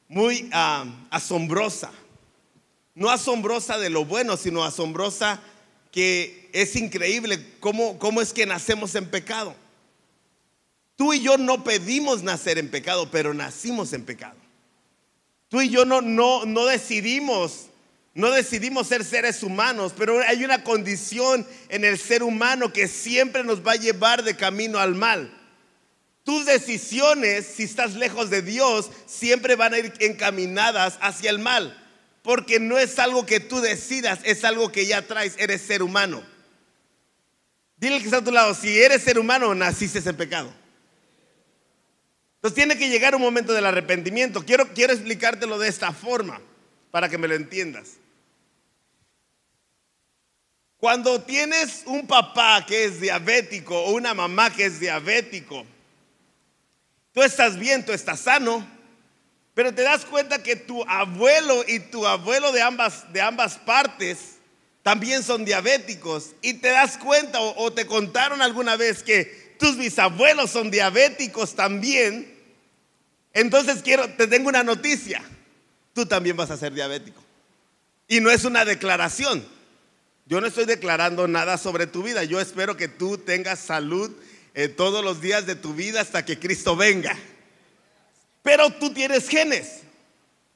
muy 0.07 0.47
ah, 0.53 0.85
asombrosa. 1.09 1.91
No 2.93 3.09
asombrosa 3.09 3.79
de 3.79 3.89
lo 3.89 4.05
bueno, 4.05 4.37
sino 4.37 4.63
asombrosa 4.63 5.41
que 5.91 6.51
es 6.53 6.75
increíble 6.75 7.43
cómo, 7.59 7.97
cómo 7.97 8.21
es 8.21 8.31
que 8.31 8.45
nacemos 8.45 8.93
en 8.93 9.09
pecado. 9.09 9.55
Tú 10.95 11.13
y 11.13 11.21
yo 11.21 11.35
no 11.39 11.63
pedimos 11.63 12.21
nacer 12.21 12.59
en 12.59 12.69
pecado, 12.69 13.09
pero 13.09 13.33
nacimos 13.33 13.91
en 13.91 14.05
pecado. 14.05 14.37
Tú 15.47 15.61
y 15.61 15.69
yo 15.69 15.83
no, 15.83 16.01
no, 16.01 16.45
no 16.45 16.67
decidimos, 16.67 17.69
no 18.13 18.29
decidimos 18.29 18.85
ser 18.85 19.03
seres 19.03 19.41
humanos, 19.41 19.93
pero 19.97 20.19
hay 20.27 20.45
una 20.45 20.63
condición 20.63 21.47
en 21.69 21.83
el 21.83 21.97
ser 21.97 22.21
humano 22.21 22.71
que 22.71 22.87
siempre 22.87 23.43
nos 23.43 23.65
va 23.65 23.71
a 23.71 23.77
llevar 23.77 24.23
de 24.23 24.35
camino 24.35 24.77
al 24.77 24.93
mal. 24.93 25.33
Tus 26.27 26.45
decisiones, 26.45 27.45
si 27.55 27.63
estás 27.63 27.95
lejos 27.95 28.29
de 28.29 28.41
Dios, 28.41 28.91
siempre 29.05 29.55
van 29.55 29.73
a 29.73 29.79
ir 29.79 29.93
encaminadas 30.01 30.97
hacia 30.99 31.29
el 31.29 31.39
mal. 31.39 31.81
Porque 32.21 32.59
no 32.59 32.77
es 32.77 32.99
algo 32.99 33.25
que 33.25 33.39
tú 33.39 33.61
decidas, 33.61 34.19
es 34.25 34.43
algo 34.43 34.69
que 34.69 34.85
ya 34.85 35.03
traes, 35.03 35.35
eres 35.37 35.61
ser 35.61 35.81
humano. 35.81 36.21
Dile 37.77 37.99
que 37.99 38.03
está 38.03 38.17
a 38.17 38.23
tu 38.25 38.33
lado, 38.33 38.53
si 38.53 38.77
eres 38.77 39.03
ser 39.03 39.17
humano, 39.17 39.55
naciste 39.55 39.99
en 39.99 40.17
pecado. 40.17 40.53
Entonces 42.35 42.55
tiene 42.55 42.77
que 42.77 42.89
llegar 42.89 43.15
un 43.15 43.21
momento 43.21 43.53
del 43.53 43.65
arrepentimiento. 43.65 44.43
Quiero, 44.43 44.73
quiero 44.73 44.91
explicártelo 44.91 45.57
de 45.57 45.69
esta 45.69 45.93
forma, 45.93 46.41
para 46.91 47.07
que 47.07 47.17
me 47.17 47.29
lo 47.29 47.35
entiendas. 47.35 47.91
Cuando 50.75 51.21
tienes 51.21 51.83
un 51.85 52.05
papá 52.05 52.65
que 52.67 52.83
es 52.83 52.99
diabético 52.99 53.81
o 53.81 53.91
una 53.93 54.13
mamá 54.13 54.53
que 54.53 54.65
es 54.65 54.81
diabético, 54.81 55.65
Tú 57.17 57.23
estás 57.23 57.57
bien, 57.57 57.83
tú 57.83 57.93
estás 57.93 58.19
sano, 58.19 58.63
pero 59.55 59.73
te 59.73 59.81
das 59.81 60.05
cuenta 60.05 60.43
que 60.43 60.55
tu 60.55 60.83
abuelo 60.87 61.65
y 61.67 61.79
tu 61.79 62.05
abuelo 62.05 62.51
de 62.51 62.61
ambas, 62.61 63.11
de 63.11 63.21
ambas 63.21 63.57
partes 63.57 64.35
también 64.83 65.23
son 65.23 65.43
diabéticos. 65.43 66.35
Y 66.43 66.53
te 66.53 66.67
das 66.67 66.95
cuenta 66.99 67.41
o, 67.41 67.63
o 67.63 67.73
te 67.73 67.87
contaron 67.87 68.43
alguna 68.43 68.75
vez 68.75 69.01
que 69.01 69.55
tus 69.57 69.77
bisabuelos 69.77 70.51
son 70.51 70.69
diabéticos 70.69 71.55
también. 71.55 72.31
Entonces 73.33 73.81
quiero, 73.81 74.07
te 74.09 74.27
tengo 74.27 74.49
una 74.49 74.61
noticia. 74.61 75.23
Tú 75.95 76.05
también 76.05 76.37
vas 76.37 76.51
a 76.51 76.57
ser 76.57 76.71
diabético. 76.71 77.23
Y 78.07 78.19
no 78.19 78.29
es 78.29 78.45
una 78.45 78.63
declaración. 78.63 79.43
Yo 80.27 80.39
no 80.39 80.45
estoy 80.45 80.65
declarando 80.65 81.27
nada 81.27 81.57
sobre 81.57 81.87
tu 81.87 82.03
vida. 82.03 82.23
Yo 82.25 82.39
espero 82.39 82.77
que 82.77 82.87
tú 82.87 83.17
tengas 83.17 83.57
salud 83.57 84.15
eh, 84.59 84.69
todos 84.69 85.03
los 85.03 85.21
días 85.21 85.45
de 85.45 85.53
tu 85.53 85.75
vida 85.75 86.01
hasta 86.01 86.25
que 86.25 86.39
Cristo 86.39 86.75
venga. 86.75 87.15
Pero 88.41 88.71
tú 88.71 88.91
tienes 88.91 89.29
genes. 89.29 89.81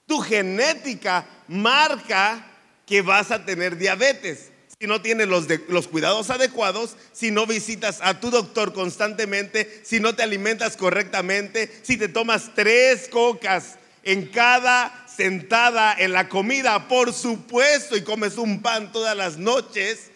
Tu 0.08 0.20
genética 0.22 1.28
marca 1.48 2.44
que 2.88 3.04
vas 3.04 3.30
a 3.30 3.46
tener 3.46 3.78
diabetes. 3.78 4.50
Si 4.80 4.88
no 4.88 5.04
tienes 5.04 5.28
los, 5.28 5.46
los 5.70 5.88
cuidados 5.88 6.32
adecuados, 6.32 6.96
si 7.12 7.30
no 7.30 7.46
visitas 7.46 8.00
a 8.02 8.20
tu 8.20 8.32
doctor 8.32 8.74
constantemente, 8.74 9.84
si 9.86 10.00
no 10.00 10.16
te 10.16 10.24
alimentas 10.24 10.78
correctamente, 10.78 11.72
si 11.84 11.96
te 11.96 12.08
tomas 12.08 12.56
tres 12.56 13.08
cocas 13.08 13.76
en 14.02 14.30
cada 14.30 15.06
sentada 15.16 15.94
en 15.96 16.12
la 16.12 16.28
comida, 16.28 16.88
por 16.88 17.14
supuesto, 17.14 17.96
y 17.96 18.02
comes 18.02 18.40
un 18.40 18.64
pan 18.64 18.92
todas 18.92 19.16
las 19.16 19.38
noches, 19.38 20.10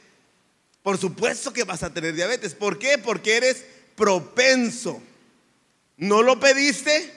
por 0.81 0.97
supuesto 0.97 1.53
que 1.53 1.63
vas 1.63 1.83
a 1.83 1.93
tener 1.93 2.15
diabetes. 2.15 2.55
¿Por 2.55 2.79
qué? 2.79 2.97
Porque 2.97 3.37
eres 3.37 3.74
propenso. 3.95 5.01
No 5.97 6.21
lo 6.21 6.39
pediste, 6.39 7.13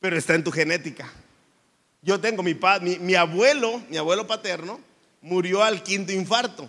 pero 0.00 0.16
está 0.16 0.34
en 0.34 0.44
tu 0.44 0.52
genética. 0.52 1.12
Yo 2.02 2.20
tengo 2.20 2.42
mi, 2.42 2.58
mi, 2.80 2.98
mi 2.98 3.14
abuelo, 3.14 3.82
mi 3.88 3.96
abuelo 3.96 4.26
paterno, 4.26 4.80
murió 5.20 5.62
al 5.62 5.82
quinto 5.82 6.12
infarto. 6.12 6.68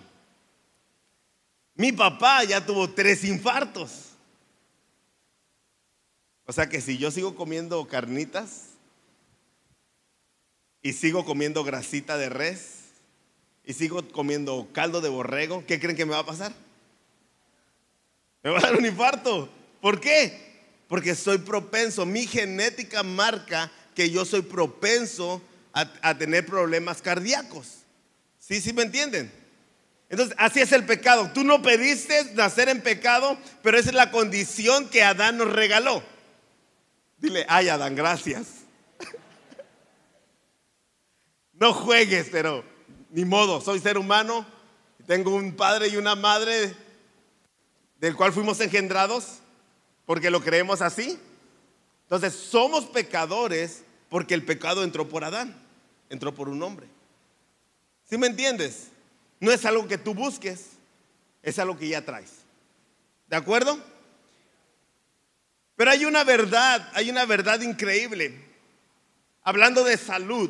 Mi 1.75 1.91
papá 1.91 2.43
ya 2.43 2.65
tuvo 2.65 2.89
tres 2.91 3.23
infartos. 3.23 4.09
O 6.45 6.53
sea 6.53 6.69
que 6.69 6.81
si 6.81 6.97
yo 6.97 7.09
sigo 7.09 7.35
comiendo 7.35 7.87
carnitas 7.87 8.65
y 10.81 10.93
sigo 10.93 11.25
comiendo 11.25 11.63
grasita 11.63 12.17
de 12.17 12.29
res 12.29 12.79
y 13.63 13.73
sigo 13.73 14.07
comiendo 14.09 14.67
caldo 14.73 15.01
de 15.01 15.09
borrego, 15.09 15.63
¿qué 15.65 15.79
creen 15.79 15.95
que 15.95 16.05
me 16.05 16.11
va 16.11 16.19
a 16.19 16.25
pasar? 16.25 16.53
Me 18.43 18.49
va 18.51 18.59
a 18.59 18.61
dar 18.61 18.75
un 18.75 18.85
infarto. 18.85 19.49
¿Por 19.81 19.99
qué? 19.99 20.53
Porque 20.87 21.15
soy 21.15 21.37
propenso. 21.37 22.05
Mi 22.05 22.27
genética 22.27 23.01
marca 23.01 23.71
que 23.95 24.09
yo 24.09 24.25
soy 24.25 24.41
propenso 24.41 25.41
a, 25.71 26.17
tener 26.17 26.45
problemas 26.45 27.01
cardíacos. 27.01 27.79
¿Sí, 28.37 28.61
sí 28.61 28.73
me 28.73 28.83
entienden? 28.83 29.31
Entonces, 30.09 30.35
así 30.37 30.59
es 30.59 30.71
el 30.71 30.85
pecado. 30.85 31.31
Tú 31.33 31.43
no 31.43 31.61
pediste 31.61 32.33
nacer 32.35 32.69
en 32.69 32.81
pecado, 32.81 33.37
pero 33.63 33.79
esa 33.79 33.89
es 33.89 33.95
la 33.95 34.11
condición 34.11 34.87
que 34.89 35.01
Adán 35.01 35.37
nos 35.37 35.51
regaló. 35.51 36.03
Dile, 37.17 37.45
ay 37.49 37.69
Adán, 37.69 37.95
gracias. 37.95 38.47
No 41.53 41.73
juegues, 41.73 42.27
pero 42.31 42.65
ni 43.11 43.23
modo, 43.23 43.61
soy 43.61 43.79
ser 43.79 43.97
humano, 43.97 44.45
tengo 45.07 45.33
un 45.33 45.55
padre 45.55 45.87
y 45.87 45.95
una 45.95 46.15
madre 46.15 46.75
del 48.03 48.17
cual 48.17 48.33
fuimos 48.33 48.59
engendrados, 48.59 49.37
porque 50.05 50.29
lo 50.29 50.41
creemos 50.41 50.81
así. 50.81 51.17
Entonces, 52.01 52.33
somos 52.33 52.83
pecadores 52.83 53.85
porque 54.09 54.33
el 54.33 54.43
pecado 54.43 54.83
entró 54.83 55.07
por 55.07 55.23
Adán, 55.23 55.55
entró 56.09 56.35
por 56.35 56.49
un 56.49 56.61
hombre. 56.63 56.85
¿Sí 58.03 58.17
me 58.17 58.27
entiendes? 58.27 58.89
No 59.39 59.53
es 59.53 59.63
algo 59.63 59.87
que 59.87 59.97
tú 59.97 60.13
busques, 60.13 60.71
es 61.41 61.57
algo 61.59 61.77
que 61.77 61.87
ya 61.87 62.03
traes. 62.03 62.31
¿De 63.27 63.37
acuerdo? 63.37 63.79
Pero 65.77 65.91
hay 65.91 66.03
una 66.03 66.25
verdad, 66.25 66.91
hay 66.95 67.09
una 67.09 67.23
verdad 67.23 67.61
increíble. 67.61 68.37
Hablando 69.43 69.85
de 69.85 69.95
salud, 69.95 70.49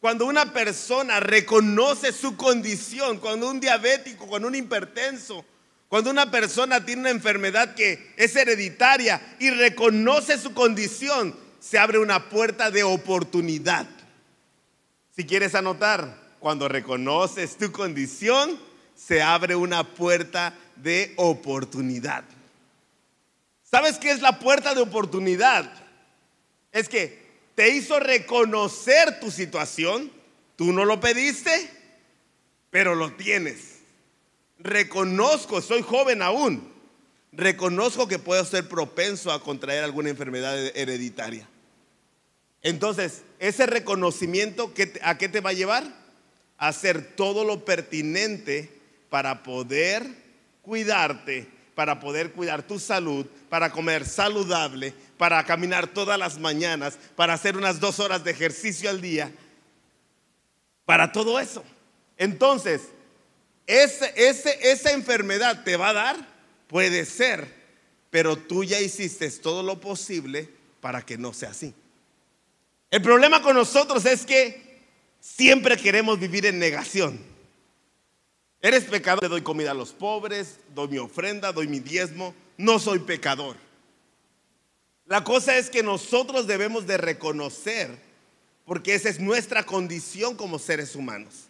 cuando 0.00 0.24
una 0.24 0.54
persona 0.54 1.20
reconoce 1.20 2.12
su 2.12 2.38
condición, 2.38 3.18
cuando 3.18 3.50
un 3.50 3.60
diabético, 3.60 4.26
cuando 4.26 4.48
un 4.48 4.54
hipertenso, 4.54 5.44
cuando 5.90 6.08
una 6.08 6.30
persona 6.30 6.86
tiene 6.86 7.00
una 7.00 7.10
enfermedad 7.10 7.74
que 7.74 8.12
es 8.16 8.36
hereditaria 8.36 9.20
y 9.40 9.50
reconoce 9.50 10.38
su 10.38 10.54
condición, 10.54 11.34
se 11.58 11.80
abre 11.80 11.98
una 11.98 12.28
puerta 12.28 12.70
de 12.70 12.84
oportunidad. 12.84 13.88
Si 15.16 15.26
quieres 15.26 15.56
anotar, 15.56 16.16
cuando 16.38 16.68
reconoces 16.68 17.56
tu 17.56 17.72
condición, 17.72 18.56
se 18.94 19.20
abre 19.20 19.56
una 19.56 19.82
puerta 19.82 20.54
de 20.76 21.12
oportunidad. 21.16 22.22
¿Sabes 23.68 23.98
qué 23.98 24.12
es 24.12 24.20
la 24.20 24.38
puerta 24.38 24.76
de 24.76 24.82
oportunidad? 24.82 25.72
Es 26.70 26.88
que 26.88 27.20
te 27.56 27.68
hizo 27.70 27.98
reconocer 27.98 29.18
tu 29.18 29.32
situación, 29.32 30.12
tú 30.54 30.72
no 30.72 30.84
lo 30.84 31.00
pediste, 31.00 31.68
pero 32.70 32.94
lo 32.94 33.12
tienes. 33.14 33.69
Reconozco, 34.62 35.60
soy 35.60 35.82
joven 35.82 36.22
aún, 36.22 36.72
reconozco 37.32 38.06
que 38.06 38.18
puedo 38.18 38.44
ser 38.44 38.68
propenso 38.68 39.32
a 39.32 39.42
contraer 39.42 39.84
alguna 39.84 40.10
enfermedad 40.10 40.56
hereditaria. 40.76 41.48
Entonces, 42.62 43.22
ese 43.38 43.66
reconocimiento, 43.66 44.72
¿a 45.02 45.16
qué 45.18 45.28
te 45.28 45.40
va 45.40 45.50
a 45.50 45.54
llevar? 45.54 46.00
hacer 46.60 47.16
todo 47.16 47.42
lo 47.42 47.64
pertinente 47.64 48.70
para 49.08 49.42
poder 49.42 50.06
cuidarte, 50.60 51.48
para 51.74 51.98
poder 51.98 52.32
cuidar 52.32 52.62
tu 52.62 52.78
salud, 52.78 53.24
para 53.48 53.72
comer 53.72 54.04
saludable, 54.04 54.92
para 55.16 55.42
caminar 55.44 55.86
todas 55.86 56.18
las 56.18 56.38
mañanas, 56.38 56.98
para 57.16 57.32
hacer 57.32 57.56
unas 57.56 57.80
dos 57.80 57.98
horas 57.98 58.22
de 58.24 58.32
ejercicio 58.32 58.90
al 58.90 59.00
día, 59.00 59.32
para 60.84 61.12
todo 61.12 61.40
eso. 61.40 61.64
Entonces, 62.18 62.82
esa 63.66 64.90
enfermedad 64.92 65.64
te 65.64 65.76
va 65.76 65.90
a 65.90 65.94
dar, 65.94 66.28
puede 66.66 67.04
ser, 67.04 67.46
pero 68.10 68.36
tú 68.36 68.64
ya 68.64 68.80
hiciste 68.80 69.30
todo 69.30 69.62
lo 69.62 69.80
posible 69.80 70.48
para 70.80 71.02
que 71.02 71.18
no 71.18 71.32
sea 71.32 71.50
así. 71.50 71.74
El 72.90 73.02
problema 73.02 73.42
con 73.42 73.54
nosotros 73.54 74.04
es 74.06 74.26
que 74.26 74.70
Siempre 75.20 75.76
queremos 75.76 76.18
vivir 76.18 76.46
en 76.46 76.58
negación. 76.58 77.20
Eres 78.62 78.84
pecador, 78.84 79.22
le 79.22 79.28
doy 79.28 79.42
comida 79.42 79.70
a 79.70 79.74
los 79.74 79.92
pobres, 79.92 80.56
doy 80.74 80.88
mi 80.88 80.98
ofrenda, 80.98 81.52
doy 81.52 81.68
mi 81.68 81.80
diezmo, 81.80 82.34
no 82.56 82.78
soy 82.78 82.98
pecador. 83.00 83.56
La 85.06 85.22
cosa 85.24 85.56
es 85.56 85.70
que 85.70 85.82
nosotros 85.82 86.46
debemos 86.46 86.86
de 86.86 86.96
reconocer, 86.96 87.98
porque 88.64 88.94
esa 88.94 89.08
es 89.08 89.20
nuestra 89.20 89.64
condición 89.64 90.36
como 90.36 90.58
seres 90.58 90.94
humanos. 90.94 91.48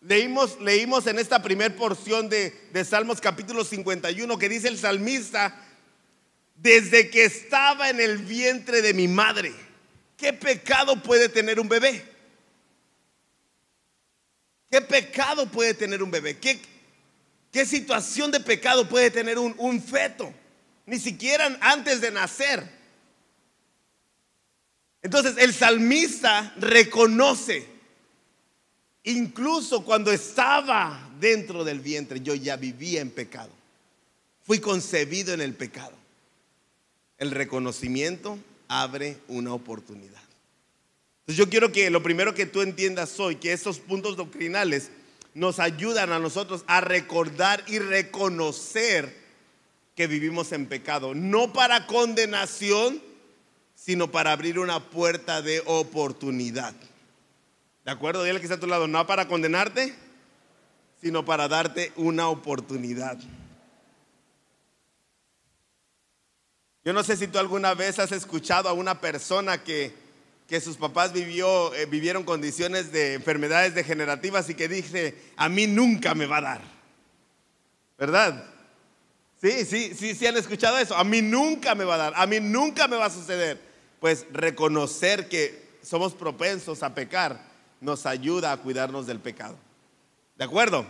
Leímos, 0.00 0.58
leímos 0.60 1.06
en 1.06 1.18
esta 1.18 1.42
primera 1.42 1.74
porción 1.76 2.28
de, 2.28 2.68
de 2.72 2.84
Salmos 2.84 3.20
capítulo 3.20 3.64
51 3.64 4.38
que 4.38 4.48
dice 4.48 4.68
el 4.68 4.78
salmista, 4.78 5.54
desde 6.54 7.10
que 7.10 7.24
estaba 7.24 7.90
en 7.90 8.00
el 8.00 8.18
vientre 8.18 8.80
de 8.80 8.94
mi 8.94 9.08
madre, 9.08 9.52
¿qué 10.16 10.32
pecado 10.32 11.02
puede 11.02 11.28
tener 11.28 11.60
un 11.60 11.68
bebé? 11.68 12.02
¿Qué 14.70 14.80
pecado 14.80 15.50
puede 15.50 15.74
tener 15.74 16.02
un 16.02 16.10
bebé? 16.10 16.38
¿Qué, 16.38 16.60
qué 17.52 17.66
situación 17.66 18.30
de 18.30 18.40
pecado 18.40 18.88
puede 18.88 19.10
tener 19.10 19.38
un, 19.38 19.54
un 19.58 19.82
feto? 19.82 20.32
Ni 20.86 20.98
siquiera 20.98 21.58
antes 21.60 22.00
de 22.00 22.10
nacer. 22.10 22.80
Entonces 25.02 25.36
el 25.38 25.52
salmista 25.52 26.54
reconoce, 26.56 27.66
incluso 29.04 29.84
cuando 29.84 30.12
estaba 30.12 31.10
dentro 31.18 31.64
del 31.64 31.80
vientre, 31.80 32.20
yo 32.20 32.34
ya 32.34 32.56
vivía 32.56 33.00
en 33.00 33.10
pecado. 33.10 33.50
Fui 34.42 34.58
concebido 34.58 35.34
en 35.34 35.40
el 35.40 35.54
pecado. 35.54 35.92
El 37.18 37.30
reconocimiento 37.30 38.38
abre 38.68 39.18
una 39.28 39.52
oportunidad 39.52 40.20
yo 41.36 41.48
quiero 41.48 41.72
que 41.72 41.90
lo 41.90 42.02
primero 42.02 42.34
que 42.34 42.46
tú 42.46 42.62
entiendas 42.62 43.18
hoy, 43.20 43.36
que 43.36 43.52
esos 43.52 43.78
puntos 43.78 44.16
doctrinales 44.16 44.90
nos 45.34 45.60
ayudan 45.60 46.12
a 46.12 46.18
nosotros 46.18 46.64
a 46.66 46.80
recordar 46.80 47.62
y 47.66 47.78
reconocer 47.78 49.20
que 49.94 50.06
vivimos 50.06 50.52
en 50.52 50.66
pecado, 50.66 51.14
no 51.14 51.52
para 51.52 51.86
condenación, 51.86 53.00
sino 53.74 54.10
para 54.10 54.32
abrir 54.32 54.58
una 54.58 54.90
puerta 54.90 55.42
de 55.42 55.62
oportunidad. 55.66 56.74
¿De 57.84 57.90
acuerdo? 57.90 58.24
Dile 58.24 58.38
que 58.38 58.44
está 58.44 58.56
a 58.56 58.60
tu 58.60 58.66
lado, 58.66 58.86
no 58.86 59.06
para 59.06 59.28
condenarte, 59.28 59.94
sino 61.00 61.24
para 61.24 61.48
darte 61.48 61.92
una 61.96 62.28
oportunidad. 62.28 63.18
Yo 66.84 66.92
no 66.92 67.02
sé 67.02 67.16
si 67.16 67.26
tú 67.26 67.38
alguna 67.38 67.74
vez 67.74 67.98
has 67.98 68.12
escuchado 68.12 68.68
a 68.68 68.72
una 68.72 69.00
persona 69.00 69.62
que 69.62 69.94
que 70.50 70.60
sus 70.60 70.76
papás 70.76 71.12
vivió, 71.12 71.72
eh, 71.76 71.86
vivieron 71.86 72.24
condiciones 72.24 72.90
de 72.90 73.14
enfermedades 73.14 73.72
degenerativas 73.72 74.50
y 74.50 74.56
que 74.56 74.66
dice, 74.66 75.14
a 75.36 75.48
mí 75.48 75.68
nunca 75.68 76.12
me 76.16 76.26
va 76.26 76.38
a 76.38 76.40
dar. 76.40 76.60
¿Verdad? 77.96 78.46
Sí, 79.40 79.64
sí, 79.64 79.94
sí, 79.96 80.12
sí 80.12 80.26
han 80.26 80.36
escuchado 80.36 80.76
eso. 80.78 80.96
A 80.96 81.04
mí 81.04 81.22
nunca 81.22 81.76
me 81.76 81.84
va 81.84 81.94
a 81.94 81.98
dar, 81.98 82.12
a 82.16 82.26
mí 82.26 82.40
nunca 82.40 82.88
me 82.88 82.96
va 82.96 83.06
a 83.06 83.10
suceder. 83.10 83.60
Pues 84.00 84.26
reconocer 84.32 85.28
que 85.28 85.78
somos 85.82 86.14
propensos 86.14 86.82
a 86.82 86.96
pecar 86.96 87.40
nos 87.80 88.06
ayuda 88.06 88.52
a 88.52 88.56
cuidarnos 88.58 89.06
del 89.06 89.20
pecado. 89.20 89.56
¿De 90.36 90.44
acuerdo? 90.44 90.86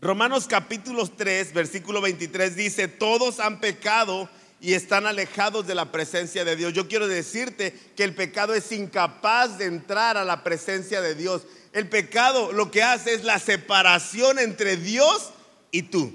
Romanos 0.00 0.46
capítulo 0.46 1.06
3, 1.06 1.52
versículo 1.52 2.00
23 2.00 2.54
dice, 2.54 2.86
todos 2.86 3.40
han 3.40 3.58
pecado 3.58 4.28
y 4.60 4.74
están 4.74 5.06
alejados 5.06 5.66
de 5.66 5.74
la 5.74 5.90
presencia 5.90 6.44
de 6.44 6.56
Dios. 6.56 6.72
Yo 6.72 6.88
quiero 6.88 7.08
decirte 7.08 7.72
que 7.96 8.04
el 8.04 8.14
pecado 8.14 8.54
es 8.54 8.70
incapaz 8.72 9.58
de 9.58 9.66
entrar 9.66 10.16
a 10.16 10.24
la 10.24 10.44
presencia 10.44 11.00
de 11.00 11.14
Dios. 11.14 11.42
El 11.72 11.88
pecado 11.88 12.52
lo 12.52 12.70
que 12.70 12.82
hace 12.82 13.14
es 13.14 13.24
la 13.24 13.38
separación 13.38 14.38
entre 14.38 14.76
Dios 14.76 15.30
y 15.70 15.82
tú. 15.82 16.14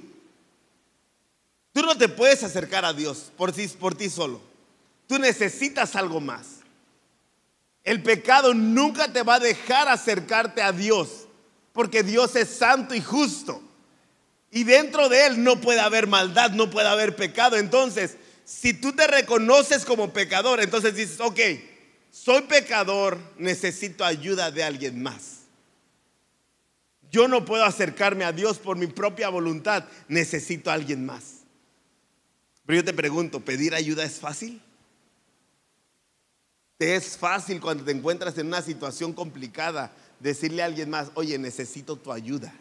Tú 1.73 1.81
no 1.81 1.97
te 1.97 2.07
puedes 2.07 2.43
acercar 2.43 2.85
a 2.85 2.93
Dios 2.93 3.31
por 3.35 3.51
ti, 3.51 3.67
por 3.67 3.95
ti 3.95 4.09
solo. 4.09 4.41
Tú 5.07 5.17
necesitas 5.19 5.95
algo 5.95 6.21
más. 6.21 6.52
El 7.83 8.01
pecado 8.01 8.53
nunca 8.53 9.11
te 9.11 9.23
va 9.23 9.35
a 9.35 9.39
dejar 9.39 9.89
acercarte 9.89 10.61
a 10.61 10.71
Dios, 10.71 11.27
porque 11.73 12.03
Dios 12.03 12.35
es 12.35 12.49
santo 12.49 12.95
y 12.95 13.01
justo. 13.01 13.61
Y 14.51 14.63
dentro 14.63 15.09
de 15.09 15.25
Él 15.25 15.43
no 15.43 15.59
puede 15.59 15.79
haber 15.79 16.07
maldad, 16.07 16.51
no 16.51 16.69
puede 16.69 16.87
haber 16.87 17.15
pecado. 17.15 17.57
Entonces, 17.57 18.17
si 18.45 18.73
tú 18.73 18.93
te 18.93 19.07
reconoces 19.07 19.83
como 19.83 20.13
pecador, 20.13 20.61
entonces 20.61 20.95
dices, 20.95 21.19
ok, 21.19 21.39
soy 22.11 22.43
pecador, 22.43 23.17
necesito 23.37 24.05
ayuda 24.05 24.51
de 24.51 24.63
alguien 24.63 25.01
más. 25.01 25.39
Yo 27.11 27.27
no 27.27 27.45
puedo 27.45 27.63
acercarme 27.65 28.25
a 28.25 28.31
Dios 28.31 28.59
por 28.59 28.77
mi 28.77 28.87
propia 28.87 29.29
voluntad, 29.29 29.85
necesito 30.07 30.71
a 30.71 30.73
alguien 30.73 31.05
más. 31.05 31.41
Pero 32.65 32.77
yo 32.77 32.85
te 32.85 32.93
pregunto, 32.93 33.41
¿pedir 33.41 33.75
ayuda 33.75 34.03
es 34.03 34.19
fácil? 34.19 34.61
¿Te 36.83 36.97
es 36.97 37.15
fácil 37.15 37.61
cuando 37.61 37.85
te 37.85 37.91
encuentras 37.91 38.37
en 38.37 38.47
una 38.47 38.61
situación 38.61 39.13
complicada 39.13 39.93
decirle 40.19 40.61
a 40.63 40.65
alguien 40.65 40.89
más, 40.89 41.11
oye, 41.13 41.37
necesito 41.37 41.95
tu 41.95 42.11
ayuda? 42.11 42.53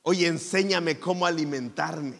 Oye, 0.00 0.26
enséñame 0.26 0.98
cómo 0.98 1.26
alimentarme. 1.26 2.16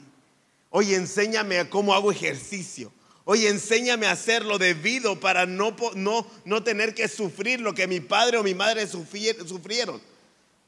Oye, 0.68 0.94
enséñame 0.94 1.66
cómo 1.70 1.94
hago 1.94 2.12
ejercicio. 2.12 2.92
Oye, 3.24 3.48
enséñame 3.48 4.04
a 4.04 4.10
hacer 4.10 4.44
lo 4.44 4.58
debido 4.58 5.18
para 5.18 5.46
no, 5.46 5.74
no, 5.94 6.26
no 6.44 6.62
tener 6.62 6.94
que 6.94 7.08
sufrir 7.08 7.58
lo 7.62 7.74
que 7.74 7.86
mi 7.86 8.00
padre 8.00 8.36
o 8.36 8.42
mi 8.42 8.54
madre 8.54 8.86
sufrieron. 8.86 9.98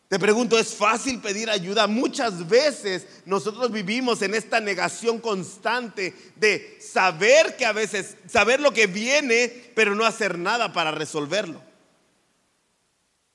Te 0.08 0.18
pregunto, 0.18 0.58
¿es 0.58 0.74
fácil 0.74 1.20
pedir 1.20 1.50
ayuda? 1.50 1.86
Muchas 1.86 2.48
veces 2.48 3.06
nosotros 3.26 3.70
vivimos 3.70 4.22
en 4.22 4.34
esta 4.34 4.58
negación 4.58 5.20
constante 5.20 6.14
de 6.36 6.78
saber 6.80 7.56
que 7.58 7.66
a 7.66 7.72
veces, 7.72 8.16
saber 8.26 8.58
lo 8.58 8.72
que 8.72 8.86
viene, 8.86 9.72
pero 9.76 9.94
no 9.94 10.06
hacer 10.06 10.38
nada 10.38 10.72
para 10.72 10.92
resolverlo. 10.92 11.62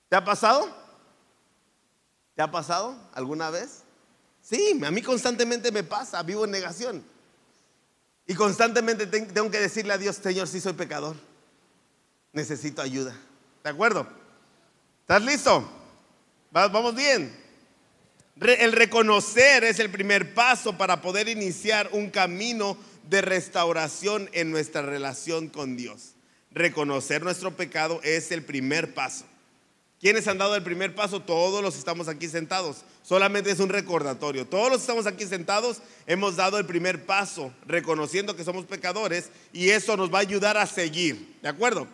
¿Te 0.09 0.15
ha 0.15 0.25
pasado? 0.25 0.75
¿Te 2.35 2.41
ha 2.41 2.49
pasado 2.49 2.97
alguna 3.13 3.51
vez? 3.51 3.83
Sí, 4.41 4.81
a 4.83 4.89
mí 4.89 5.03
constantemente 5.03 5.71
me 5.71 5.83
pasa, 5.83 6.23
vivo 6.23 6.45
en 6.45 6.51
negación. 6.51 7.03
Y 8.25 8.33
constantemente 8.33 9.05
tengo 9.05 9.51
que 9.51 9.59
decirle 9.59 9.93
a 9.93 9.99
Dios, 9.99 10.15
Señor, 10.15 10.47
sí 10.47 10.59
soy 10.59 10.73
pecador. 10.73 11.15
Necesito 12.31 12.81
ayuda. 12.81 13.15
¿De 13.63 13.69
acuerdo? 13.69 14.07
¿Estás 15.01 15.21
listo? 15.21 15.82
Vamos 16.53 16.93
bien. 16.93 17.35
El 18.39 18.73
reconocer 18.73 19.63
es 19.63 19.79
el 19.79 19.89
primer 19.89 20.35
paso 20.35 20.77
para 20.77 21.01
poder 21.01 21.27
iniciar 21.27 21.89
un 21.93 22.11
camino 22.11 22.77
de 23.09 23.23
restauración 23.23 24.29
en 24.33 24.51
nuestra 24.51 24.83
relación 24.83 25.49
con 25.49 25.75
Dios. 25.75 26.13
Reconocer 26.51 27.23
nuestro 27.23 27.57
pecado 27.57 27.99
es 28.03 28.31
el 28.31 28.43
primer 28.43 28.93
paso. 28.93 29.25
¿Quiénes 29.99 30.27
han 30.27 30.37
dado 30.37 30.55
el 30.55 30.61
primer 30.61 30.93
paso? 30.93 31.21
Todos 31.21 31.63
los 31.63 31.75
estamos 31.75 32.07
aquí 32.07 32.27
sentados. 32.27 32.83
Solamente 33.01 33.49
es 33.49 33.59
un 33.59 33.69
recordatorio. 33.69 34.45
Todos 34.45 34.69
los 34.69 34.77
que 34.77 34.83
estamos 34.83 35.07
aquí 35.07 35.25
sentados 35.25 35.81
hemos 36.05 36.35
dado 36.35 36.59
el 36.59 36.67
primer 36.67 37.07
paso, 37.07 37.51
reconociendo 37.65 38.35
que 38.35 38.43
somos 38.43 38.65
pecadores 38.65 39.31
y 39.53 39.69
eso 39.69 39.97
nos 39.97 40.13
va 40.13 40.19
a 40.19 40.21
ayudar 40.21 40.57
a 40.57 40.67
seguir. 40.67 41.35
¿De 41.41 41.49
acuerdo? 41.49 41.87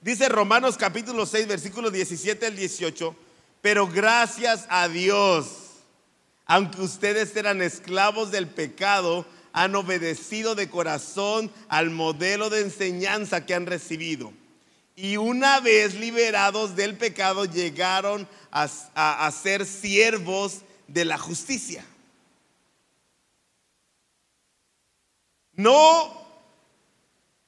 Dice 0.00 0.28
Romanos 0.28 0.76
capítulo 0.76 1.26
6, 1.26 1.46
versículos 1.46 1.92
17 1.92 2.46
al 2.46 2.56
18 2.56 3.29
pero 3.60 3.86
gracias 3.86 4.66
a 4.68 4.88
Dios, 4.88 5.46
aunque 6.46 6.80
ustedes 6.80 7.34
eran 7.36 7.62
esclavos 7.62 8.30
del 8.30 8.48
pecado, 8.48 9.26
han 9.52 9.74
obedecido 9.74 10.54
de 10.54 10.70
corazón 10.70 11.50
al 11.68 11.90
modelo 11.90 12.50
de 12.50 12.60
enseñanza 12.60 13.44
que 13.44 13.54
han 13.54 13.66
recibido. 13.66 14.32
Y 14.96 15.16
una 15.16 15.60
vez 15.60 15.94
liberados 15.94 16.76
del 16.76 16.96
pecado, 16.96 17.44
llegaron 17.44 18.28
a, 18.50 19.30
ser 19.30 19.66
siervos 19.66 20.60
de 20.88 21.04
la 21.04 21.18
justicia. 21.18 21.84
No, 25.52 26.26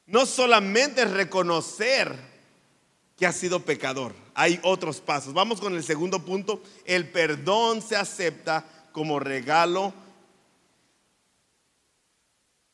no 0.06 0.26
solamente 0.26 1.04
reconocer 1.04 2.14
que 3.16 3.26
ha 3.26 3.32
sido 3.32 3.64
pecador 3.64 4.21
hay 4.34 4.60
otros 4.62 5.00
pasos. 5.00 5.34
Vamos 5.34 5.60
con 5.60 5.74
el 5.74 5.84
segundo 5.84 6.24
punto. 6.24 6.62
El 6.84 7.08
perdón 7.08 7.82
se 7.82 7.96
acepta 7.96 8.64
como 8.92 9.20
regalo. 9.20 9.92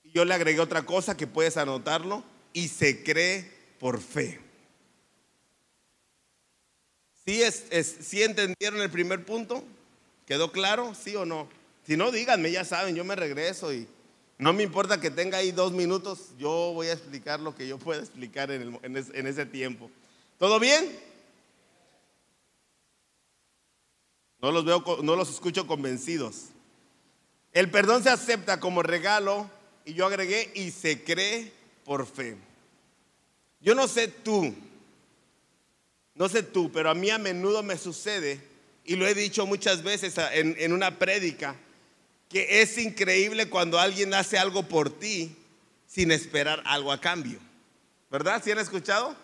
Yo 0.04 0.24
le 0.24 0.34
agregué 0.34 0.60
otra 0.60 0.84
cosa 0.84 1.16
que 1.16 1.26
puedes 1.26 1.56
anotarlo. 1.56 2.22
Y 2.52 2.68
se 2.68 3.02
cree 3.02 3.50
por 3.78 4.00
fe. 4.00 4.40
¿Sí, 7.24 7.42
es, 7.42 7.96
¿Sí 8.00 8.22
entendieron 8.22 8.80
el 8.80 8.90
primer 8.90 9.24
punto? 9.24 9.62
¿Quedó 10.26 10.50
claro? 10.50 10.94
¿Sí 10.94 11.14
o 11.14 11.26
no? 11.26 11.48
Si 11.86 11.96
no, 11.96 12.10
díganme, 12.10 12.50
ya 12.50 12.64
saben, 12.64 12.94
yo 12.94 13.04
me 13.04 13.16
regreso 13.16 13.72
y 13.72 13.86
no 14.38 14.52
me 14.52 14.62
importa 14.62 15.00
que 15.00 15.10
tenga 15.10 15.38
ahí 15.38 15.52
dos 15.52 15.72
minutos, 15.72 16.30
yo 16.38 16.72
voy 16.72 16.88
a 16.88 16.92
explicar 16.92 17.40
lo 17.40 17.54
que 17.54 17.66
yo 17.66 17.78
pueda 17.78 18.00
explicar 18.00 18.50
en 18.50 19.26
ese 19.26 19.46
tiempo. 19.46 19.90
¿Todo 20.38 20.60
bien? 20.60 20.88
No 24.40 24.52
los 24.52 24.64
veo, 24.64 24.84
no 25.02 25.16
los 25.16 25.30
escucho 25.30 25.66
convencidos. 25.66 26.46
El 27.52 27.70
perdón 27.70 28.02
se 28.02 28.10
acepta 28.10 28.60
como 28.60 28.82
regalo 28.82 29.50
y 29.84 29.94
yo 29.94 30.06
agregué 30.06 30.50
y 30.54 30.70
se 30.70 31.02
cree 31.02 31.52
por 31.84 32.06
fe. 32.06 32.36
Yo 33.60 33.74
no 33.74 33.88
sé 33.88 34.08
tú, 34.08 34.54
no 36.14 36.28
sé 36.28 36.42
tú, 36.42 36.70
pero 36.70 36.90
a 36.90 36.94
mí 36.94 37.10
a 37.10 37.18
menudo 37.18 37.62
me 37.62 37.76
sucede 37.76 38.40
y 38.84 38.96
lo 38.96 39.06
he 39.06 39.14
dicho 39.14 39.46
muchas 39.46 39.82
veces 39.82 40.16
en, 40.32 40.54
en 40.58 40.72
una 40.72 40.98
prédica 40.98 41.56
que 42.28 42.60
es 42.60 42.78
increíble 42.78 43.48
cuando 43.48 43.78
alguien 43.78 44.14
hace 44.14 44.38
algo 44.38 44.62
por 44.62 44.90
ti 44.90 45.34
sin 45.86 46.12
esperar 46.12 46.62
algo 46.66 46.92
a 46.92 47.00
cambio. 47.00 47.40
¿Verdad? 48.10 48.42
¿Sí 48.44 48.50
han 48.50 48.58
escuchado? 48.58 49.16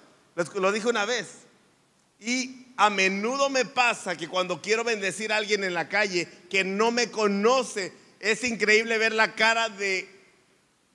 Lo 0.57 0.73
dije 0.73 0.89
una 0.89 1.05
vez. 1.05 1.29
Y 2.19 2.64
a 2.77 2.91
menudo 2.91 3.51
me 3.51 3.65
pasa 3.65 4.17
que 4.17 4.29
cuando 4.29 4.61
quiero 4.61 4.85
bendecir 4.85 5.33
a 5.33 5.37
alguien 5.37 5.65
en 5.65 5.75
la 5.75 5.89
calle 5.89 6.29
que 6.51 6.65
no 6.65 6.91
me 6.91 7.11
conoce, 7.11 7.93
es 8.21 8.43
increíble 8.45 8.99
ver 8.99 9.13
la 9.13 9.35
cara 9.35 9.69
de, 9.69 10.09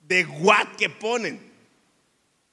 de 0.06 0.26
what 0.26 0.76
que 0.76 0.90
ponen. 0.90 1.50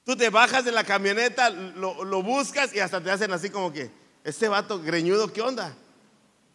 Tú 0.04 0.16
te 0.16 0.30
bajas 0.30 0.64
de 0.64 0.72
la 0.72 0.84
camioneta, 0.84 1.50
lo, 1.50 2.22
buscas 2.22 2.74
y 2.74 2.80
hasta 2.80 3.02
te 3.02 3.10
hacen 3.10 3.30
así 3.32 3.50
como 3.50 3.72
que, 3.72 3.90
este 4.24 4.48
vato 4.48 4.80
greñudo, 4.80 5.32
¿qué 5.32 5.42
onda? 5.42 5.76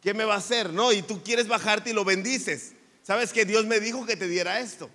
¿Qué 0.02 0.14
me 0.14 0.26
va 0.26 0.36
a 0.36 0.38
hacer? 0.38 0.74
No, 0.74 0.92
y 0.92 1.02
tú 1.04 1.22
quieres 1.24 1.48
bajarte 1.48 1.92
y 1.92 1.94
lo 1.94 2.04
bendices. 2.04 2.74
¿Sabes 3.04 3.32
que 3.32 3.46
Dios 3.46 3.66
me 3.66 3.80
dijo 3.80 4.06
que 4.06 4.16
te 4.16 4.28
diera 4.28 4.60
esto? 4.60 4.90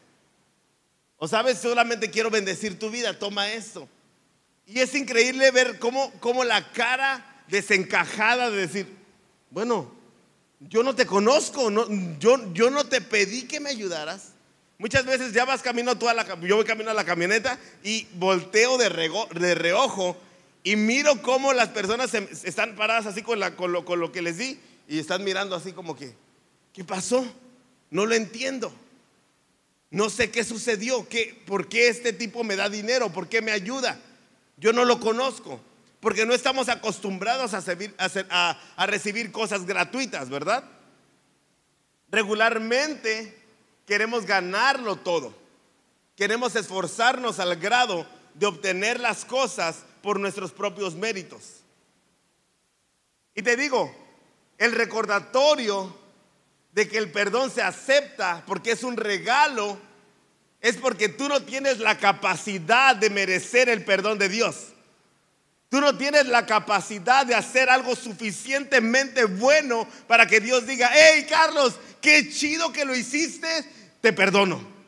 O 1.18 1.28
sabes, 1.28 1.58
solamente 1.58 2.10
quiero 2.10 2.30
bendecir 2.30 2.78
tu 2.78 2.90
vida, 2.90 3.16
toma 3.18 3.52
esto. 3.52 3.88
Y 4.66 4.80
es 4.80 4.94
increíble 4.94 5.50
ver 5.50 5.78
cómo, 5.78 6.12
cómo 6.20 6.42
la 6.42 6.72
cara 6.72 7.37
desencajada 7.48 8.50
de 8.50 8.56
decir, 8.58 8.86
bueno, 9.50 9.90
yo 10.60 10.82
no 10.82 10.94
te 10.94 11.06
conozco, 11.06 11.70
no, 11.70 11.86
yo, 12.18 12.52
yo 12.52 12.70
no 12.70 12.84
te 12.84 13.00
pedí 13.00 13.42
que 13.42 13.60
me 13.60 13.70
ayudaras. 13.70 14.32
Muchas 14.78 15.04
veces 15.04 15.32
ya 15.32 15.44
vas 15.44 15.62
camino 15.62 15.98
toda 15.98 16.14
la, 16.14 16.24
yo 16.40 16.56
voy 16.56 16.64
camino 16.64 16.90
a 16.90 16.94
la 16.94 17.04
camioneta 17.04 17.58
y 17.82 18.06
volteo 18.14 18.78
de, 18.78 18.88
de 19.40 19.54
reojo 19.54 20.16
y 20.62 20.76
miro 20.76 21.20
cómo 21.22 21.52
las 21.52 21.68
personas 21.68 22.14
están 22.14 22.76
paradas 22.76 23.06
así 23.06 23.22
con, 23.22 23.40
la, 23.40 23.56
con, 23.56 23.72
lo, 23.72 23.84
con 23.84 23.98
lo 24.00 24.12
que 24.12 24.22
les 24.22 24.38
di 24.38 24.58
y 24.86 24.98
están 24.98 25.24
mirando 25.24 25.56
así 25.56 25.72
como 25.72 25.96
que, 25.96 26.14
¿qué 26.72 26.84
pasó? 26.84 27.26
No 27.90 28.06
lo 28.06 28.14
entiendo. 28.14 28.72
No 29.90 30.10
sé 30.10 30.30
qué 30.30 30.44
sucedió, 30.44 31.08
¿Qué, 31.08 31.40
por 31.46 31.68
qué 31.68 31.88
este 31.88 32.12
tipo 32.12 32.44
me 32.44 32.56
da 32.56 32.68
dinero, 32.68 33.10
por 33.10 33.28
qué 33.28 33.40
me 33.40 33.52
ayuda. 33.52 33.98
Yo 34.58 34.72
no 34.72 34.84
lo 34.84 35.00
conozco. 35.00 35.60
Porque 36.00 36.24
no 36.24 36.32
estamos 36.32 36.68
acostumbrados 36.68 37.54
a, 37.54 38.86
recibir 38.86 39.32
cosas 39.32 39.66
gratuitas, 39.66 40.28
¿verdad? 40.28 40.64
Regularmente 42.10 43.36
queremos 43.84 44.24
ganarlo 44.24 44.96
todo. 44.96 45.34
Queremos 46.14 46.54
esforzarnos 46.54 47.40
al 47.40 47.56
grado 47.56 48.06
de 48.34 48.46
obtener 48.46 49.00
las 49.00 49.24
cosas 49.24 49.84
por 50.02 50.20
nuestros 50.20 50.52
propios 50.52 50.94
méritos. 50.94 51.62
Y 53.34 53.42
te 53.42 53.56
digo, 53.56 53.94
el 54.56 54.72
recordatorio 54.72 55.96
de 56.72 56.88
que 56.88 56.98
el 56.98 57.10
perdón 57.10 57.50
se 57.50 57.62
acepta 57.62 58.44
porque 58.46 58.72
es 58.72 58.84
un 58.84 58.96
regalo, 58.96 59.78
es 60.60 60.76
porque 60.76 61.08
tú 61.08 61.28
no 61.28 61.42
tienes 61.42 61.78
la 61.80 61.98
capacidad 61.98 62.94
de 62.94 63.10
merecer 63.10 63.68
el 63.68 63.84
perdón 63.84 64.18
de 64.18 64.28
Dios. 64.28 64.68
Tú 65.68 65.80
no 65.80 65.96
tienes 65.96 66.26
la 66.26 66.46
capacidad 66.46 67.26
de 67.26 67.34
hacer 67.34 67.68
algo 67.68 67.94
suficientemente 67.94 69.24
bueno 69.24 69.86
para 70.06 70.26
que 70.26 70.40
Dios 70.40 70.66
diga, 70.66 70.90
hey 70.92 71.26
Carlos, 71.28 71.74
qué 72.00 72.30
chido 72.30 72.72
que 72.72 72.86
lo 72.86 72.96
hiciste, 72.96 73.48
te 74.00 74.12
perdono. 74.14 74.78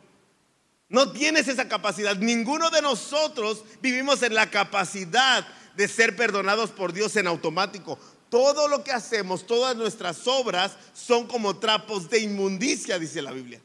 No 0.89 1.13
tienes 1.13 1.49
esa 1.49 1.69
capacidad. 1.69 2.17
Ninguno 2.17 2.71
de 2.71 2.83
nosotros 2.83 3.63
vivimos 3.83 4.23
en 4.23 4.35
la 4.35 4.51
capacidad 4.51 5.47
de 5.77 5.87
ser 5.87 6.17
perdonados 6.17 6.71
por 6.71 6.93
Dios 6.93 7.15
en 7.17 7.27
automático. 7.27 7.99
Todo 8.31 8.67
lo 8.67 8.83
que 8.83 8.93
hacemos, 8.93 9.47
todas 9.47 9.77
nuestras 9.77 10.27
obras 10.27 10.73
son 10.95 11.27
como 11.27 11.59
trapos 11.59 12.09
de 12.09 12.21
inmundicia, 12.21 12.99
dice 12.99 13.21
la 13.21 13.33
Biblia. 13.33 13.61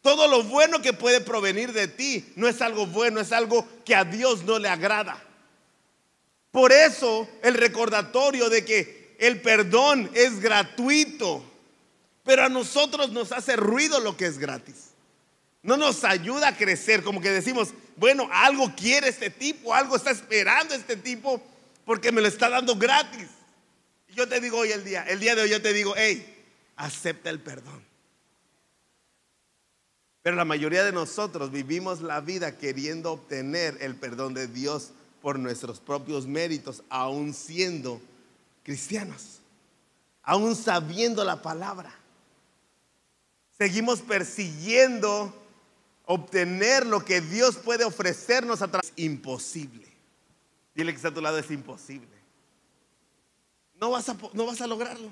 Todo 0.00 0.26
lo 0.28 0.42
bueno 0.44 0.80
que 0.80 0.92
puede 0.92 1.20
provenir 1.20 1.72
de 1.72 1.88
ti 1.88 2.32
no 2.36 2.48
es 2.48 2.62
algo 2.62 2.86
bueno, 2.86 3.20
es 3.20 3.32
algo 3.32 3.66
que 3.84 3.94
a 3.94 4.04
Dios 4.04 4.44
no 4.44 4.58
le 4.58 4.68
agrada. 4.68 5.25
Por 6.50 6.72
eso 6.72 7.28
el 7.42 7.54
recordatorio 7.54 8.48
de 8.48 8.64
que 8.64 9.16
el 9.18 9.40
perdón 9.40 10.10
es 10.14 10.40
gratuito, 10.40 11.44
pero 12.24 12.44
a 12.44 12.48
nosotros 12.48 13.10
nos 13.10 13.32
hace 13.32 13.56
ruido 13.56 14.00
lo 14.00 14.16
que 14.16 14.26
es 14.26 14.38
gratis. 14.38 14.90
No 15.62 15.76
nos 15.76 16.04
ayuda 16.04 16.48
a 16.48 16.56
crecer, 16.56 17.02
como 17.02 17.20
que 17.20 17.30
decimos, 17.30 17.74
bueno, 17.96 18.28
algo 18.32 18.72
quiere 18.76 19.08
este 19.08 19.30
tipo, 19.30 19.74
algo 19.74 19.96
está 19.96 20.10
esperando 20.10 20.74
este 20.74 20.96
tipo 20.96 21.42
porque 21.84 22.12
me 22.12 22.20
lo 22.20 22.28
está 22.28 22.48
dando 22.48 22.76
gratis. 22.76 23.28
Yo 24.08 24.28
te 24.28 24.40
digo 24.40 24.58
hoy 24.58 24.72
el 24.72 24.84
día, 24.84 25.02
el 25.08 25.20
día 25.20 25.34
de 25.34 25.42
hoy 25.42 25.50
yo 25.50 25.60
te 25.60 25.72
digo, 25.72 25.94
hey, 25.96 26.44
acepta 26.76 27.30
el 27.30 27.40
perdón. 27.40 27.84
Pero 30.22 30.36
la 30.36 30.44
mayoría 30.44 30.84
de 30.84 30.92
nosotros 30.92 31.52
vivimos 31.52 32.00
la 32.00 32.20
vida 32.20 32.58
queriendo 32.58 33.12
obtener 33.12 33.78
el 33.80 33.94
perdón 33.94 34.34
de 34.34 34.48
Dios 34.48 34.90
por 35.26 35.40
nuestros 35.40 35.80
propios 35.80 36.24
méritos, 36.24 36.84
aún 36.88 37.34
siendo 37.34 38.00
cristianos, 38.62 39.40
aún 40.22 40.54
sabiendo 40.54 41.24
la 41.24 41.42
palabra. 41.42 41.92
Seguimos 43.58 44.02
persiguiendo 44.02 45.34
obtener 46.04 46.86
lo 46.86 47.04
que 47.04 47.20
Dios 47.20 47.56
puede 47.56 47.82
ofrecernos 47.82 48.62
a 48.62 48.68
través. 48.68 48.92
Imposible. 48.94 49.92
Dile 50.76 50.92
que 50.92 50.96
está 50.96 51.08
a 51.08 51.14
tu 51.14 51.20
lado, 51.20 51.38
es 51.38 51.50
imposible. 51.50 52.16
No 53.80 53.90
vas 53.90 54.08
a, 54.08 54.16
no 54.32 54.46
vas 54.46 54.60
a 54.60 54.68
lograrlo. 54.68 55.10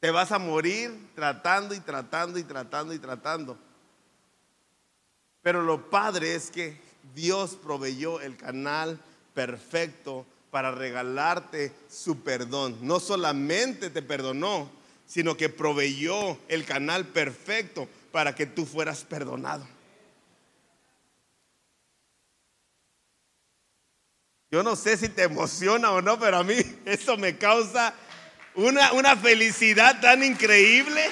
Te 0.00 0.10
vas 0.10 0.32
a 0.32 0.40
morir 0.40 0.90
tratando 1.14 1.72
y 1.72 1.78
tratando 1.78 2.36
y 2.36 2.42
tratando 2.42 2.92
y 2.94 2.98
tratando. 2.98 3.56
Pero 5.40 5.62
lo 5.62 5.88
padre 5.88 6.34
es 6.34 6.50
que 6.50 6.89
Dios 7.14 7.56
proveyó 7.62 8.20
el 8.20 8.36
canal 8.36 8.98
perfecto 9.34 10.26
para 10.50 10.70
regalarte 10.70 11.72
su 11.88 12.22
perdón. 12.22 12.78
No 12.82 13.00
solamente 13.00 13.90
te 13.90 14.02
perdonó, 14.02 14.70
sino 15.06 15.36
que 15.36 15.48
proveyó 15.48 16.38
el 16.48 16.64
canal 16.64 17.06
perfecto 17.06 17.88
para 18.12 18.34
que 18.34 18.46
tú 18.46 18.66
fueras 18.66 19.04
perdonado. 19.04 19.66
Yo 24.50 24.64
no 24.64 24.74
sé 24.74 24.96
si 24.96 25.08
te 25.08 25.22
emociona 25.22 25.92
o 25.92 26.02
no, 26.02 26.18
pero 26.18 26.38
a 26.38 26.44
mí 26.44 26.56
eso 26.84 27.16
me 27.16 27.38
causa 27.38 27.94
una, 28.54 28.92
una 28.92 29.16
felicidad 29.16 30.00
tan 30.00 30.24
increíble. 30.24 31.08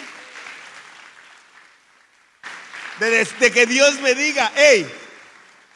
De, 2.98 3.53
que 3.53 3.66
Dios 3.66 4.01
me 4.01 4.16
diga, 4.16 4.51
hey, 4.57 4.90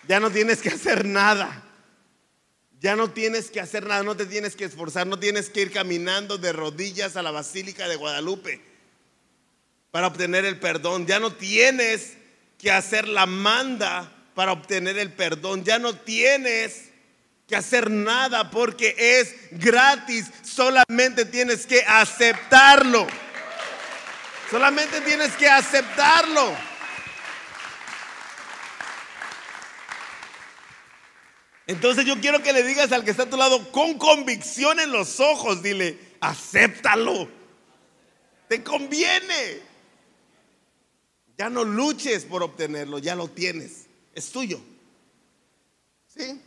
ya 0.08 0.20
no 0.20 0.30
tienes 0.30 0.60
que 0.60 0.70
hacer 0.70 1.04
nada. 1.04 1.62
Ya 2.80 2.96
no 2.96 3.10
tienes 3.10 3.48
que 3.48 3.60
hacer 3.60 3.86
nada, 3.86 4.02
no 4.02 4.16
te 4.16 4.26
tienes 4.26 4.56
que 4.56 4.64
esforzar, 4.64 5.06
no 5.06 5.16
tienes 5.16 5.48
que 5.48 5.60
ir 5.60 5.70
caminando 5.70 6.36
de 6.36 6.52
rodillas 6.52 7.16
a 7.16 7.22
la 7.22 7.30
Basílica 7.30 7.86
de 7.86 7.94
Guadalupe 7.94 8.60
para 9.92 10.08
obtener 10.08 10.44
el 10.44 10.58
perdón. 10.58 11.06
Ya 11.06 11.20
no 11.20 11.32
tienes 11.32 12.14
que 12.58 12.72
hacer 12.72 13.06
la 13.06 13.26
manda 13.26 14.10
para 14.34 14.50
obtener 14.50 14.98
el 14.98 15.12
perdón. 15.12 15.62
Ya 15.62 15.78
no 15.78 15.94
tienes 15.94 16.88
que 17.46 17.54
hacer 17.54 17.88
nada 17.88 18.50
porque 18.50 18.96
es 18.98 19.32
gratis. 19.52 20.26
Solamente 20.42 21.24
tienes 21.24 21.66
que 21.66 21.84
aceptarlo. 21.86 23.06
Solamente 24.50 25.00
tienes 25.02 25.32
que 25.34 25.48
aceptarlo. 25.48 26.71
Entonces 31.66 32.04
yo 32.04 32.20
quiero 32.20 32.42
que 32.42 32.52
le 32.52 32.64
digas 32.64 32.90
al 32.92 33.04
que 33.04 33.12
está 33.12 33.24
a 33.24 33.30
tu 33.30 33.36
lado 33.36 33.70
con 33.70 33.98
convicción 33.98 34.80
en 34.80 34.90
los 34.90 35.20
ojos, 35.20 35.62
dile, 35.62 35.98
acéptalo. 36.20 37.28
Te 38.48 38.62
conviene. 38.62 39.60
Ya 41.38 41.48
no 41.48 41.64
luches 41.64 42.24
por 42.24 42.42
obtenerlo, 42.42 42.98
ya 42.98 43.14
lo 43.14 43.28
tienes. 43.28 43.86
Es 44.14 44.30
tuyo. 44.30 44.60
¿Sí? 46.08 46.40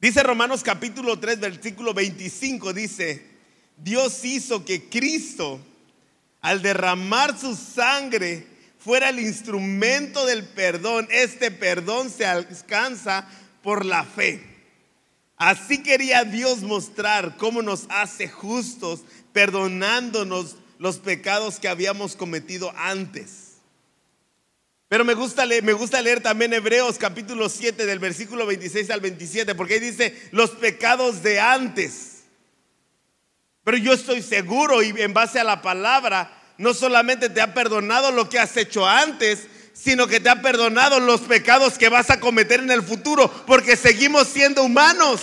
Dice 0.00 0.22
Romanos 0.22 0.64
capítulo 0.64 1.20
3, 1.20 1.38
versículo 1.38 1.94
25, 1.94 2.72
dice, 2.72 3.24
Dios 3.76 4.24
hizo 4.24 4.64
que 4.64 4.88
Cristo, 4.88 5.60
al 6.40 6.60
derramar 6.60 7.38
su 7.38 7.54
sangre, 7.54 8.44
fuera 8.84 9.10
el 9.10 9.20
instrumento 9.20 10.26
del 10.26 10.44
perdón. 10.44 11.08
Este 11.10 11.50
perdón 11.50 12.10
se 12.10 12.26
alcanza 12.26 13.26
por 13.62 13.84
la 13.84 14.04
fe. 14.04 14.52
Así 15.36 15.82
quería 15.82 16.24
Dios 16.24 16.60
mostrar 16.60 17.36
cómo 17.36 17.62
nos 17.62 17.86
hace 17.88 18.28
justos, 18.28 19.00
perdonándonos 19.32 20.56
los 20.78 20.98
pecados 20.98 21.58
que 21.58 21.68
habíamos 21.68 22.16
cometido 22.16 22.72
antes. 22.76 23.52
Pero 24.88 25.04
me 25.04 25.14
gusta, 25.14 25.46
leer, 25.46 25.62
me 25.62 25.72
gusta 25.72 26.02
leer 26.02 26.20
también 26.20 26.52
Hebreos 26.52 26.98
capítulo 26.98 27.48
7 27.48 27.86
del 27.86 27.98
versículo 27.98 28.44
26 28.46 28.90
al 28.90 29.00
27, 29.00 29.54
porque 29.54 29.74
ahí 29.74 29.80
dice 29.80 30.14
los 30.32 30.50
pecados 30.50 31.22
de 31.22 31.40
antes. 31.40 32.24
Pero 33.64 33.78
yo 33.78 33.94
estoy 33.94 34.22
seguro 34.22 34.82
y 34.82 34.90
en 35.00 35.14
base 35.14 35.40
a 35.40 35.44
la 35.44 35.62
palabra, 35.62 36.41
no 36.58 36.74
solamente 36.74 37.28
te 37.28 37.40
ha 37.40 37.54
perdonado 37.54 38.10
lo 38.10 38.28
que 38.28 38.38
has 38.38 38.56
hecho 38.56 38.86
antes, 38.86 39.46
sino 39.72 40.06
que 40.06 40.20
te 40.20 40.28
ha 40.28 40.42
perdonado 40.42 41.00
los 41.00 41.22
pecados 41.22 41.78
que 41.78 41.88
vas 41.88 42.10
a 42.10 42.20
cometer 42.20 42.60
en 42.60 42.70
el 42.70 42.82
futuro, 42.82 43.30
porque 43.46 43.76
seguimos 43.76 44.28
siendo 44.28 44.62
humanos. 44.62 45.20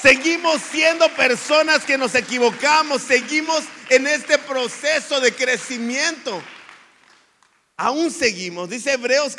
Seguimos 0.00 0.60
siendo 0.72 1.08
personas 1.10 1.84
que 1.84 1.96
nos 1.96 2.14
equivocamos, 2.16 3.02
seguimos 3.02 3.62
en 3.88 4.08
este 4.08 4.36
proceso 4.38 5.20
de 5.20 5.32
crecimiento 5.32 6.42
aún 7.82 8.10
seguimos. 8.10 8.70
Dice 8.70 8.92
Hebreos 8.92 9.36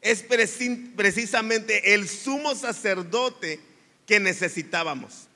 es 0.00 0.22
precisamente 0.22 1.94
el 1.94 2.08
sumo 2.08 2.54
sacerdote 2.54 3.60
que 4.06 4.20
necesitábamos. 4.20 5.28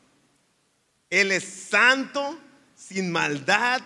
Él 1.11 1.33
es 1.33 1.45
santo, 1.45 2.39
sin 2.77 3.11
maldad, 3.11 3.81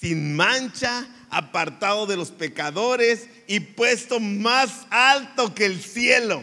sin 0.00 0.36
mancha, 0.36 1.06
apartado 1.30 2.06
de 2.06 2.16
los 2.16 2.30
pecadores 2.30 3.26
y 3.46 3.60
puesto 3.60 4.20
más 4.20 4.86
alto 4.90 5.54
que 5.54 5.66
el 5.66 5.82
cielo. 5.82 6.42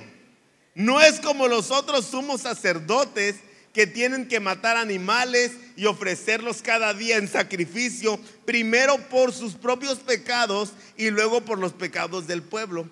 No 0.73 1.01
es 1.01 1.19
como 1.19 1.47
los 1.47 1.71
otros 1.71 2.05
sumos 2.05 2.41
sacerdotes 2.41 3.35
que 3.73 3.87
tienen 3.87 4.27
que 4.27 4.39
matar 4.39 4.77
animales 4.77 5.51
y 5.75 5.85
ofrecerlos 5.85 6.61
cada 6.61 6.93
día 6.93 7.17
en 7.17 7.27
sacrificio, 7.27 8.19
primero 8.45 8.97
por 9.09 9.33
sus 9.33 9.53
propios 9.53 9.99
pecados 9.99 10.71
y 10.97 11.09
luego 11.09 11.41
por 11.41 11.59
los 11.59 11.73
pecados 11.73 12.27
del 12.27 12.41
pueblo. 12.41 12.89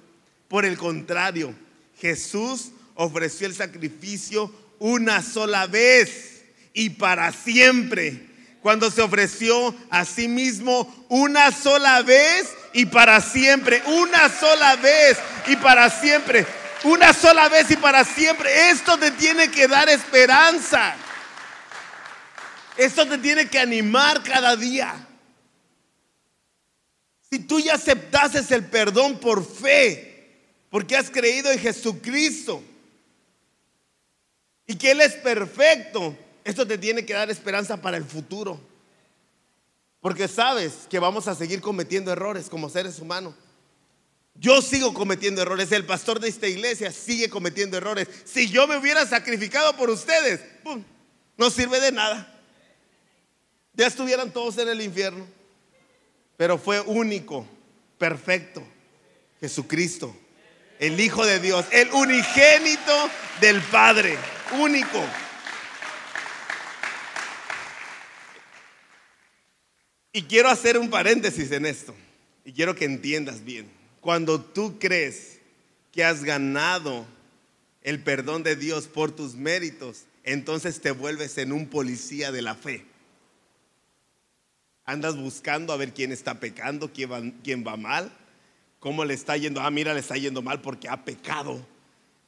Por 0.48 0.66
el 0.66 0.78
contrario, 0.78 1.54
Jesús 2.00 2.72
ofreció 2.96 3.48
el 3.48 3.56
sacrificio 3.56 4.54
una 4.80 5.22
sola 5.22 5.68
vez 5.68 6.44
y 6.74 6.90
para 6.92 7.32
siempre. 7.32 8.33
Cuando 8.64 8.90
se 8.90 9.04
ofreció 9.04 9.76
a 9.92 10.06
sí 10.06 10.28
mismo 10.28 11.06
una 11.10 11.52
sola 11.52 12.02
vez 12.02 12.50
y 12.74 12.88
para 12.88 13.22
siempre, 13.22 13.84
una 13.86 14.30
sola 14.30 14.76
vez 14.78 15.20
y 15.46 15.56
para 15.58 15.90
siempre 15.92 16.48
una 16.84 17.14
sola 17.14 17.50
vez 17.50 17.72
y 17.72 17.78
para 17.78 18.04
siempre. 18.04 18.70
Esto 18.70 18.98
te 18.98 19.12
tiene 19.12 19.50
que 19.50 19.68
dar 19.68 19.90
esperanza. 19.90 20.96
Esto 22.78 23.08
te 23.08 23.18
tiene 23.18 23.48
que 23.48 23.60
animar 23.60 24.24
cada 24.24 24.56
día. 24.56 25.08
Si 27.30 27.40
tú 27.40 27.60
ya 27.60 27.76
aceptases 27.76 28.52
el 28.52 28.66
perdón 28.66 29.20
por 29.20 29.46
fe, 29.46 30.12
porque 30.70 30.96
has 30.96 31.10
creído 31.10 31.52
en 31.52 31.60
Jesucristo 31.60 32.64
y 34.68 34.76
que 34.76 34.92
Él 34.92 35.02
es 35.02 35.14
perfecto, 35.14 36.16
esto 36.44 36.68
te 36.68 36.78
tiene 36.78 37.06
que 37.06 37.14
dar 37.14 37.30
esperanza 37.32 37.82
para 37.82 37.98
el 37.98 38.04
futuro. 38.04 38.60
Porque 40.02 40.28
sabes 40.28 40.74
que 40.90 41.00
vamos 41.00 41.28
a 41.28 41.36
seguir 41.36 41.62
cometiendo 41.62 42.12
errores 42.12 42.50
como 42.50 42.70
seres 42.70 43.00
humanos. 43.00 43.34
Yo 44.36 44.62
sigo 44.62 44.94
cometiendo 44.94 45.42
errores. 45.42 45.72
El 45.72 45.86
pastor 45.86 46.20
de 46.20 46.28
esta 46.28 46.48
iglesia 46.48 46.92
sigue 46.92 47.30
cometiendo 47.30 47.78
errores. 47.78 48.08
Si 48.26 48.50
yo 48.50 48.68
me 48.68 48.78
hubiera 48.78 49.06
sacrificado 49.06 49.76
por 49.78 49.90
ustedes, 49.90 50.42
no 51.38 51.50
sirve 51.50 51.80
de 51.80 51.92
nada. 51.92 52.30
Ya 53.74 53.88
estuvieran 53.88 54.32
todos 54.32 54.58
en 54.58 54.68
el 54.68 54.82
infierno. 54.82 55.26
Pero 56.36 56.58
fue 56.58 56.82
único, 56.82 57.48
perfecto. 57.98 58.62
Jesucristo, 59.40 60.16
el 60.80 61.00
Hijo 61.00 61.26
de 61.26 61.40
Dios, 61.40 61.66
el 61.72 61.90
unigénito 61.92 63.10
del 63.40 63.62
Padre. 63.62 64.18
Único. 64.60 65.02
Y 70.16 70.22
quiero 70.24 70.50
hacer 70.50 70.78
un 70.78 70.92
paréntesis 70.92 71.52
en 71.52 71.66
esto. 71.66 71.96
Y 72.46 72.54
quiero 72.54 72.76
que 72.76 72.86
entiendas 72.86 73.44
bien. 73.44 73.68
Cuando 74.00 74.40
tú 74.40 74.78
crees 74.78 75.40
que 75.92 76.04
has 76.04 76.24
ganado 76.24 77.06
el 77.82 78.02
perdón 78.02 78.44
de 78.44 78.56
Dios 78.56 78.88
por 78.88 79.12
tus 79.12 79.34
méritos, 79.34 80.04
entonces 80.24 80.80
te 80.82 80.92
vuelves 80.92 81.38
en 81.40 81.52
un 81.52 81.68
policía 81.68 82.32
de 82.32 82.44
la 82.44 82.54
fe. 82.54 82.86
Andas 84.86 85.18
buscando 85.18 85.74
a 85.74 85.78
ver 85.78 85.94
quién 85.94 86.12
está 86.12 86.40
pecando, 86.40 86.92
quién 86.92 87.64
va, 87.66 87.78
mal, 87.78 88.12
cómo 88.80 89.06
le 89.06 89.16
está 89.16 89.36
yendo. 89.36 89.62
Ah, 89.62 89.72
mira, 89.72 89.94
le 89.94 90.02
está 90.02 90.16
yendo 90.16 90.44
mal 90.44 90.62
porque 90.62 90.90
ha 90.90 91.04
pecado. 91.04 91.66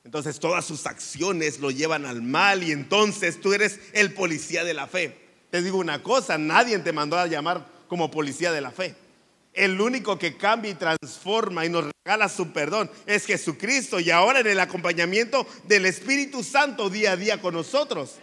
Entonces 0.04 0.40
todas 0.40 0.66
sus 0.66 0.88
acciones 0.88 1.60
lo 1.60 1.70
llevan 1.70 2.06
al 2.06 2.22
mal 2.22 2.64
y 2.64 2.72
entonces 2.72 3.40
tú 3.42 3.54
eres 3.54 3.80
el 3.94 4.14
policía 4.14 4.64
de 4.64 4.74
la 4.74 4.88
fe. 4.88 5.18
Te 5.52 5.62
digo 5.62 5.78
una 5.78 6.02
cosa, 6.02 6.38
nadie 6.38 6.80
te 6.80 6.92
mandó 6.92 7.18
a 7.18 7.28
llamar 7.28 7.75
como 7.96 8.12
policía 8.12 8.52
de 8.52 8.60
la 8.60 8.72
fe. 8.72 8.94
El 9.54 9.80
único 9.80 10.20
que 10.20 10.36
cambia 10.36 10.72
y 10.72 10.76
transforma 10.76 11.66
y 11.66 11.70
nos 11.70 11.86
regala 12.04 12.28
su 12.28 12.52
perdón 12.52 12.92
es 13.06 13.26
Jesucristo 13.26 14.02
y 14.02 14.12
ahora 14.12 14.42
en 14.42 14.48
el 14.48 14.60
acompañamiento 14.60 15.48
del 15.64 15.86
Espíritu 15.86 16.44
Santo 16.44 16.90
día 16.90 17.14
a 17.14 17.16
día 17.16 17.40
con 17.40 17.54
nosotros. 17.54 18.16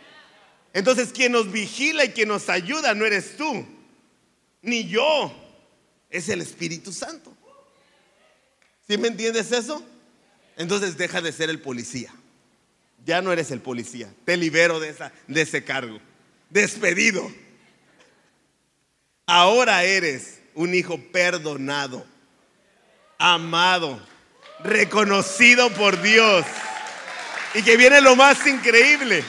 Entonces 0.75 1.09
quien 1.11 1.33
nos 1.33 1.51
vigila 1.51 2.05
y 2.05 2.11
quien 2.11 2.29
nos 2.29 2.51
ayuda 2.51 2.93
no 2.93 3.07
eres 3.07 3.39
tú, 3.39 3.65
ni 4.61 4.87
yo, 4.87 5.35
es 6.11 6.29
el 6.29 6.43
Espíritu 6.43 6.93
Santo. 6.93 7.35
¿Sí 8.87 8.99
me 8.99 9.09
entiendes 9.09 9.53
eso? 9.53 9.83
Entonces 10.59 10.99
deja 10.99 11.23
de 11.23 11.33
ser 11.33 11.49
el 11.49 11.63
policía. 11.63 12.13
Ya 13.07 13.23
no 13.23 13.33
eres 13.33 13.51
el 13.51 13.63
policía. 13.63 14.13
Te 14.27 14.37
libero 14.37 14.81
de, 14.81 14.91
esa, 14.91 15.15
de 15.29 15.41
ese 15.41 15.65
cargo. 15.65 15.99
Despedido. 16.51 17.27
Ahora 19.27 19.85
eres 19.85 20.41
un 20.55 20.75
hijo 20.75 20.99
perdonado, 21.13 22.05
amado, 23.19 24.05
reconocido 24.65 25.71
por 25.71 26.01
Dios. 26.03 26.45
Y 27.55 27.63
que 27.63 27.77
viene 27.77 28.01
lo 28.01 28.17
más 28.17 28.47
increíble, 28.47 29.23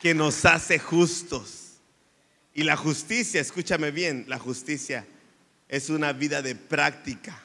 que 0.00 0.14
nos 0.14 0.44
hace 0.44 0.78
justos. 0.78 1.76
Y 2.52 2.64
la 2.64 2.76
justicia, 2.76 3.40
escúchame 3.40 3.90
bien, 3.90 4.24
la 4.28 4.38
justicia 4.38 5.06
es 5.68 5.88
una 5.88 6.12
vida 6.12 6.42
de 6.42 6.56
práctica. 6.56 7.40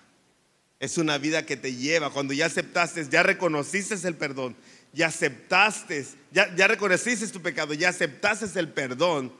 Es 0.79 0.97
una 0.97 1.17
vida 1.17 1.45
que 1.45 1.55
te 1.55 1.73
lleva. 1.73 2.09
Cuando 2.09 2.33
ya 2.33 2.47
aceptaste, 2.47 3.07
ya 3.09 3.23
reconociste 3.23 3.95
el 4.07 4.15
perdón, 4.15 4.57
ya 4.95 5.07
aceptaste, 5.07 6.05
ya, 6.31 6.55
ya 6.55 6.67
reconociste 6.67 7.27
tu 7.27 7.41
pecado, 7.41 7.73
ya 7.73 7.89
aceptaste 7.89 8.57
el 8.57 8.69
perdón, 8.69 9.31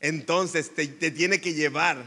entonces 0.00 0.74
te, 0.74 0.86
te 0.86 1.10
tiene 1.10 1.40
que 1.40 1.54
llevar 1.54 2.04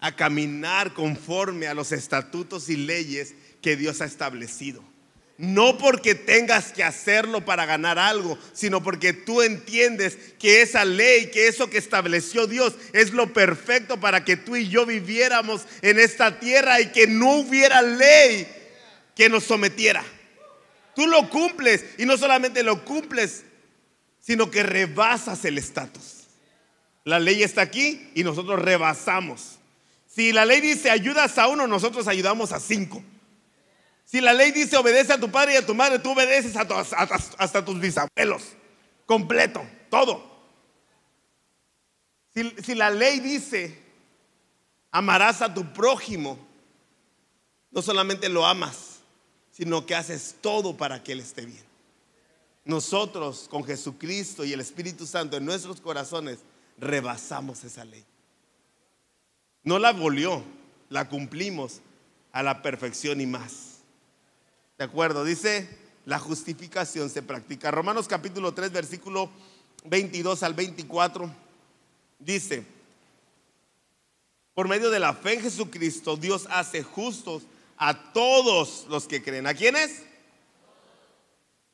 a 0.00 0.16
caminar 0.16 0.92
conforme 0.92 1.68
a 1.68 1.74
los 1.74 1.92
estatutos 1.92 2.68
y 2.68 2.76
leyes 2.76 3.34
que 3.62 3.76
Dios 3.76 4.00
ha 4.00 4.04
establecido. 4.04 4.82
No 5.38 5.78
porque 5.78 6.14
tengas 6.14 6.72
que 6.72 6.84
hacerlo 6.84 7.44
para 7.44 7.66
ganar 7.66 7.98
algo, 7.98 8.38
sino 8.52 8.82
porque 8.82 9.12
tú 9.12 9.40
entiendes 9.40 10.16
que 10.38 10.62
esa 10.62 10.84
ley, 10.84 11.30
que 11.30 11.48
eso 11.48 11.70
que 11.70 11.78
estableció 11.78 12.46
Dios 12.46 12.74
es 12.92 13.12
lo 13.12 13.32
perfecto 13.32 13.98
para 13.98 14.24
que 14.24 14.36
tú 14.36 14.56
y 14.56 14.68
yo 14.68 14.86
viviéramos 14.86 15.62
en 15.82 15.98
esta 15.98 16.38
tierra 16.38 16.80
y 16.80 16.92
que 16.92 17.06
no 17.06 17.36
hubiera 17.36 17.82
ley 17.82 18.46
que 19.16 19.28
nos 19.28 19.44
sometiera. 19.44 20.04
Tú 20.94 21.06
lo 21.06 21.28
cumples 21.28 21.84
y 21.98 22.06
no 22.06 22.16
solamente 22.16 22.62
lo 22.62 22.84
cumples, 22.84 23.44
sino 24.20 24.50
que 24.50 24.62
rebasas 24.62 25.44
el 25.44 25.58
estatus. 25.58 26.24
La 27.04 27.18
ley 27.18 27.42
está 27.42 27.62
aquí 27.62 28.10
y 28.14 28.24
nosotros 28.24 28.60
rebasamos. 28.60 29.58
Si 30.06 30.32
la 30.32 30.44
ley 30.44 30.60
dice 30.60 30.90
ayudas 30.90 31.36
a 31.38 31.48
uno, 31.48 31.66
nosotros 31.66 32.08
ayudamos 32.08 32.52
a 32.52 32.60
cinco. 32.60 33.02
Si 34.04 34.20
la 34.20 34.32
ley 34.32 34.52
dice 34.52 34.76
obedece 34.76 35.12
a 35.12 35.20
tu 35.20 35.30
padre 35.30 35.54
y 35.54 35.56
a 35.56 35.66
tu 35.66 35.74
madre, 35.74 35.98
tú 35.98 36.12
obedeces 36.12 36.56
hasta, 36.56 37.58
a 37.58 37.64
tus 37.64 37.80
bisabuelos. 37.80 38.42
Completo, 39.06 39.66
todo. 39.90 40.32
Si 42.32 42.74
la 42.74 42.90
ley 42.90 43.20
dice 43.20 43.84
amarás 44.94 45.42
a 45.42 45.52
tu 45.52 45.72
prójimo, 45.72 46.38
no 47.72 47.82
solamente 47.82 48.28
lo 48.28 48.46
amas, 48.46 48.83
sino 49.56 49.86
que 49.86 49.94
haces 49.94 50.34
todo 50.40 50.76
para 50.76 51.02
que 51.02 51.12
Él 51.12 51.20
esté 51.20 51.46
bien. 51.46 51.62
Nosotros 52.64 53.46
con 53.48 53.62
Jesucristo 53.62 54.44
y 54.44 54.52
el 54.52 54.60
Espíritu 54.60 55.06
Santo 55.06 55.36
en 55.36 55.44
nuestros 55.44 55.80
corazones 55.80 56.40
rebasamos 56.78 57.62
esa 57.62 57.84
ley. 57.84 58.04
No 59.62 59.78
la 59.78 59.90
abolió, 59.90 60.42
la 60.88 61.08
cumplimos 61.08 61.80
a 62.32 62.42
la 62.42 62.62
perfección 62.62 63.20
y 63.20 63.26
más. 63.26 63.78
¿De 64.76 64.84
acuerdo? 64.84 65.24
Dice, 65.24 65.68
la 66.04 66.18
justificación 66.18 67.08
se 67.08 67.22
practica. 67.22 67.70
Romanos 67.70 68.08
capítulo 68.08 68.54
3, 68.54 68.72
versículo 68.72 69.30
22 69.84 70.42
al 70.42 70.54
24, 70.54 71.30
dice, 72.18 72.64
por 74.52 74.66
medio 74.66 74.90
de 74.90 74.98
la 74.98 75.14
fe 75.14 75.34
en 75.34 75.42
Jesucristo, 75.42 76.16
Dios 76.16 76.48
hace 76.50 76.82
justos 76.82 77.42
a 77.76 78.12
todos 78.12 78.86
los 78.88 79.06
que 79.06 79.22
creen. 79.22 79.46
¿A 79.46 79.54
quiénes? 79.54 80.02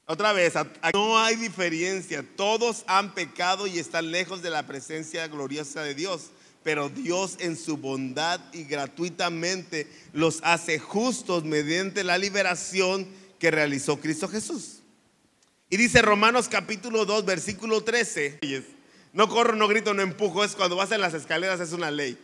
Otra 0.07 0.33
vez, 0.33 0.55
no 0.93 1.19
hay 1.19 1.37
diferencia. 1.37 2.25
Todos 2.37 2.83
han 2.87 3.15
pecado 3.15 3.67
y 3.67 3.79
están 3.79 4.11
lejos 4.11 4.43
de 4.43 4.51
la 4.51 4.67
presencia 4.67 5.29
gloriosa 5.29 5.83
de 5.83 5.95
Dios. 5.95 6.31
Pero 6.63 6.89
Dios 6.89 7.37
en 7.39 7.57
su 7.57 7.77
bondad 7.77 8.41
y 8.53 8.65
gratuitamente 8.65 9.91
los 10.13 10.41
hace 10.43 10.79
justos 10.79 11.45
mediante 11.45 12.05
la 12.05 12.19
liberación 12.19 13.07
que 13.39 13.51
realizó 13.51 14.01
Cristo 14.01 14.29
Jesús. 14.29 14.81
Y 15.71 15.77
dice 15.77 16.03
Romanos 16.03 16.49
capítulo 16.49 17.07
2, 17.07 17.25
versículo 17.25 17.83
13. 17.83 18.41
No 19.13 19.29
corro, 19.29 19.55
no 19.55 19.69
grito, 19.69 19.95
no 19.95 20.03
empujo. 20.03 20.43
Es 20.43 20.57
cuando 20.57 20.75
vas 20.77 20.91
en 20.91 21.01
las 21.01 21.15
escaleras, 21.15 21.61
es 21.61 21.73
una 21.73 21.91
ley. 21.91 22.19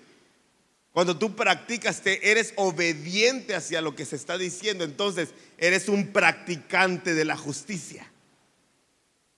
Cuando 0.97 1.19
tú 1.19 1.37
practicas, 1.37 2.01
te 2.01 2.31
eres 2.31 2.55
obediente 2.57 3.55
hacia 3.55 3.83
lo 3.83 3.95
que 3.95 4.07
se 4.07 4.17
está 4.17 4.39
diciendo, 4.39 4.83
entonces 4.83 5.35
eres 5.59 5.91
un 5.91 6.07
practicante 6.07 7.13
de 7.13 7.27
la 7.27 7.37
justicia. 7.37 8.11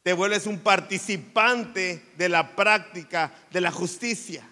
Te 0.05 0.13
vuelves 0.13 0.47
un 0.47 0.61
participante 0.61 2.01
de 2.17 2.29
la 2.29 2.55
práctica 2.55 3.35
de 3.51 3.61
la 3.61 3.73
justicia. 3.73 4.49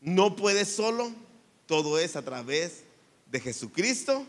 No 0.00 0.36
puedes 0.36 0.74
solo, 0.74 1.12
todo 1.66 1.98
es 1.98 2.16
a 2.16 2.22
través 2.22 2.84
de 3.30 3.38
Jesucristo 3.38 4.26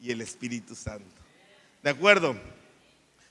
y 0.00 0.10
el 0.10 0.20
Espíritu 0.20 0.74
Santo. 0.74 1.06
¿De 1.84 1.90
acuerdo? 1.90 2.34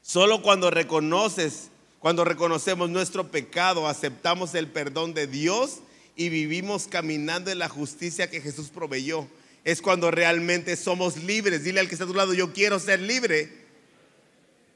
Solo 0.01 0.41
cuando 0.41 0.71
reconoces, 0.71 1.67
cuando 1.99 2.23
reconocemos 2.23 2.89
nuestro 2.89 3.29
pecado, 3.29 3.89
aceptamos 3.89 4.55
el 4.55 4.67
perdón 4.67 5.13
de 5.13 5.27
Dios 5.27 5.81
y 6.15 6.29
vivimos 6.29 6.87
caminando 6.87 7.51
en 7.51 7.59
la 7.59 7.69
justicia 7.69 8.29
que 8.29 8.41
Jesús 8.41 8.69
proveyó, 8.69 9.27
es 9.63 9.81
cuando 9.81 10.11
realmente 10.11 10.75
somos 10.75 11.17
libres. 11.17 11.63
Dile 11.63 11.79
al 11.79 11.87
que 11.87 11.95
está 11.95 12.05
a 12.05 12.07
tu 12.07 12.13
lado, 12.13 12.33
yo 12.33 12.53
quiero 12.53 12.79
ser 12.79 12.99
libre. 12.99 13.63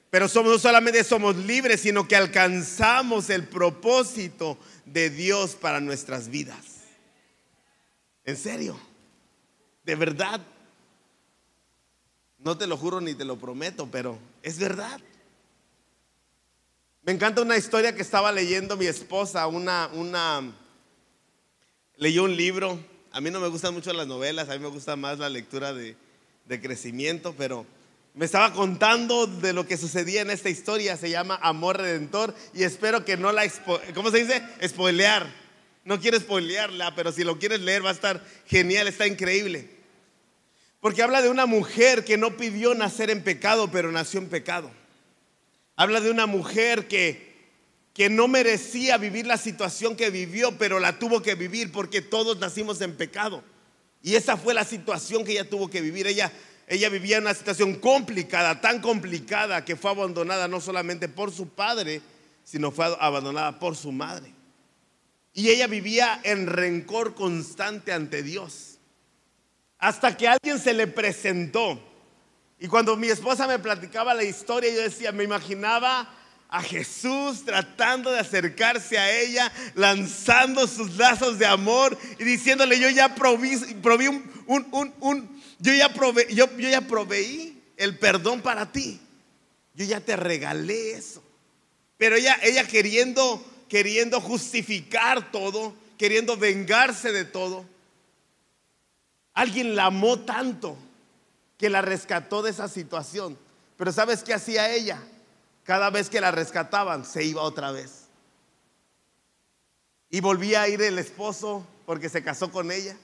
Pero 0.09 0.27
somos, 0.29 0.51
no 0.51 0.59
solamente 0.59 1.03
somos 1.03 1.35
libres, 1.35 1.81
sino 1.81 2.07
que 2.07 2.15
alcanzamos 2.15 3.29
el 3.29 3.43
propósito 3.43 4.57
de 4.85 5.09
Dios 5.09 5.55
para 5.55 5.81
nuestras 5.81 6.29
vidas. 6.29 6.77
En 8.23 8.37
serio, 8.37 8.79
de 9.83 9.95
verdad. 9.95 10.41
No 12.39 12.57
te 12.57 12.67
lo 12.67 12.77
juro 12.77 13.01
ni 13.01 13.15
te 13.15 13.25
lo 13.25 13.37
prometo, 13.37 13.89
pero 13.91 14.17
es 14.43 14.59
verdad. 14.59 15.01
Me 17.03 17.13
encanta 17.13 17.41
una 17.41 17.57
historia 17.57 17.95
que 17.95 18.01
estaba 18.01 18.31
leyendo 18.31 18.77
mi 18.77 18.85
esposa, 18.85 19.47
una, 19.47 19.89
una, 19.93 20.53
leyó 21.97 22.23
un 22.23 22.35
libro. 22.35 22.79
A 23.11 23.21
mí 23.21 23.31
no 23.31 23.39
me 23.39 23.47
gustan 23.47 23.73
mucho 23.73 23.91
las 23.93 24.07
novelas, 24.07 24.49
a 24.49 24.53
mí 24.53 24.59
me 24.59 24.69
gusta 24.69 24.95
más 24.95 25.19
la 25.19 25.29
lectura 25.29 25.73
de, 25.73 25.95
crecimiento, 26.61 27.35
pero 27.37 27.65
me 28.13 28.25
estaba 28.25 28.53
contando 28.53 29.27
de 29.27 29.53
lo 29.53 29.67
que 29.67 29.77
sucedía 29.77 30.21
en 30.21 30.29
esta 30.29 30.49
historia. 30.49 30.95
Se 30.97 31.09
llama 31.09 31.39
Amor 31.41 31.77
Redentor 31.77 32.33
y 32.53 32.63
espero 32.63 33.03
que 33.03 33.17
no 33.17 33.31
la, 33.31 33.43
¿cómo 33.93 34.11
se 34.11 34.23
dice? 34.23 34.41
Spoilear. 34.65 35.27
No 35.83 35.99
quiero 35.99 36.19
spoilearla, 36.19 36.95
pero 36.95 37.11
si 37.11 37.23
lo 37.23 37.39
quieres 37.39 37.61
leer 37.61 37.85
va 37.85 37.89
a 37.89 37.93
estar 37.93 38.23
genial, 38.45 38.87
está 38.87 39.07
increíble. 39.07 39.69
Porque 40.81 41.01
habla 41.01 41.21
de 41.21 41.29
una 41.29 41.45
mujer 41.45 42.03
que 42.03 42.17
no 42.17 42.35
pidió 42.35 42.75
nacer 42.75 43.09
en 43.09 43.23
pecado, 43.23 43.71
pero 43.71 43.91
nació 43.91 44.19
en 44.19 44.27
pecado. 44.27 44.69
Habla 45.75 46.01
de 46.01 46.11
una 46.11 46.25
mujer 46.25 46.87
que 46.87 47.26
que 47.97 48.11
no 48.11 48.27
merecía 48.27 48.99
vivir 48.99 49.25
la 49.25 49.37
situación 49.37 49.95
que 49.95 50.11
vivió, 50.11 50.55
pero 50.59 50.79
la 50.79 50.99
tuvo 50.99 51.23
que 51.23 51.33
vivir 51.33 51.71
porque 51.71 51.99
todos 51.99 52.37
nacimos 52.37 52.79
en 52.81 52.95
pecado. 52.95 53.43
Y 54.03 54.13
esa 54.13 54.37
fue 54.37 54.53
la 54.53 54.63
situación 54.65 55.25
que 55.25 55.31
ella 55.31 55.49
tuvo 55.49 55.67
que 55.67 55.81
vivir. 55.81 56.05
Ella, 56.05 56.31
ella 56.67 56.89
vivía 56.89 57.17
una 57.17 57.33
situación 57.33 57.73
complicada, 57.73 58.61
tan 58.61 58.81
complicada 58.81 59.65
que 59.65 59.75
fue 59.75 59.89
abandonada 59.89 60.47
no 60.47 60.61
solamente 60.61 61.09
por 61.09 61.31
su 61.31 61.49
padre, 61.49 62.03
sino 62.43 62.69
fue 62.69 62.85
abandonada 62.99 63.57
por 63.57 63.75
su 63.75 63.91
madre. 63.91 64.31
Y 65.33 65.49
ella 65.49 65.65
vivía 65.65 66.21
en 66.23 66.45
rencor 66.45 67.15
constante 67.15 67.93
ante 67.93 68.21
Dios. 68.21 68.77
Hasta 69.79 70.15
que 70.15 70.27
alguien 70.27 70.59
se 70.59 70.75
le 70.75 70.85
presentó. 70.85 71.81
Y 72.59 72.67
cuando 72.67 72.95
mi 72.95 73.07
esposa 73.07 73.47
me 73.47 73.57
platicaba 73.57 74.13
la 74.13 74.23
historia, 74.23 74.71
yo 74.71 74.81
decía, 74.81 75.11
me 75.11 75.23
imaginaba 75.23 76.13
a 76.49 76.61
Jesús 76.61 77.43
tratando 77.43 78.11
de 78.11 78.19
acercarse 78.19 78.97
a 78.97 79.11
ella, 79.19 79.51
lanzando 79.75 80.67
sus 80.67 80.95
lazos 80.95 81.37
de 81.37 81.45
amor 81.45 81.97
y 82.17 82.23
diciéndole, 82.23 82.79
yo 82.79 82.89
ya 82.89 83.15
proví, 83.15 83.55
un, 84.47 84.67
un, 85.01 85.41
yo, 85.59 85.73
ya 85.73 85.93
yo, 86.29 86.57
yo 86.57 86.69
ya 86.69 86.81
proveí 86.81 87.61
el 87.75 87.97
perdón 87.97 88.41
para 88.41 88.71
ti. 88.71 88.99
Yo 89.73 89.85
ya 89.85 89.99
te 89.99 90.15
regalé 90.15 90.91
eso. 90.91 91.23
Pero 91.97 92.15
ella, 92.15 92.37
ella 92.41 92.65
queriendo, 92.65 93.45
queriendo 93.69 94.21
justificar 94.21 95.31
todo, 95.31 95.75
queriendo 95.97 96.37
vengarse 96.37 97.11
de 97.11 97.25
todo. 97.25 97.65
Alguien 99.33 99.75
la 99.75 99.85
amó 99.85 100.19
tanto 100.19 100.77
que 101.57 101.69
la 101.69 101.81
rescató 101.81 102.41
de 102.41 102.51
esa 102.51 102.67
situación. 102.67 103.37
Pero 103.77 103.91
¿sabes 103.91 104.23
qué 104.23 104.33
hacía 104.33 104.73
ella? 104.73 105.03
Cada 105.67 105.89
vez 105.89 106.09
que 106.09 106.21
la 106.21 106.31
rescataban, 106.31 107.03
se 107.03 107.25
iba 107.25 107.41
otra 107.41 107.73
vez. 107.73 108.05
Y 110.09 110.21
volvía 110.21 110.61
a 110.61 110.69
ir 110.69 110.81
el 110.81 110.97
esposo 110.97 111.67
porque 111.85 112.07
se 112.07 112.23
casó 112.23 112.49
con 112.49 112.71
ella. 112.71 112.95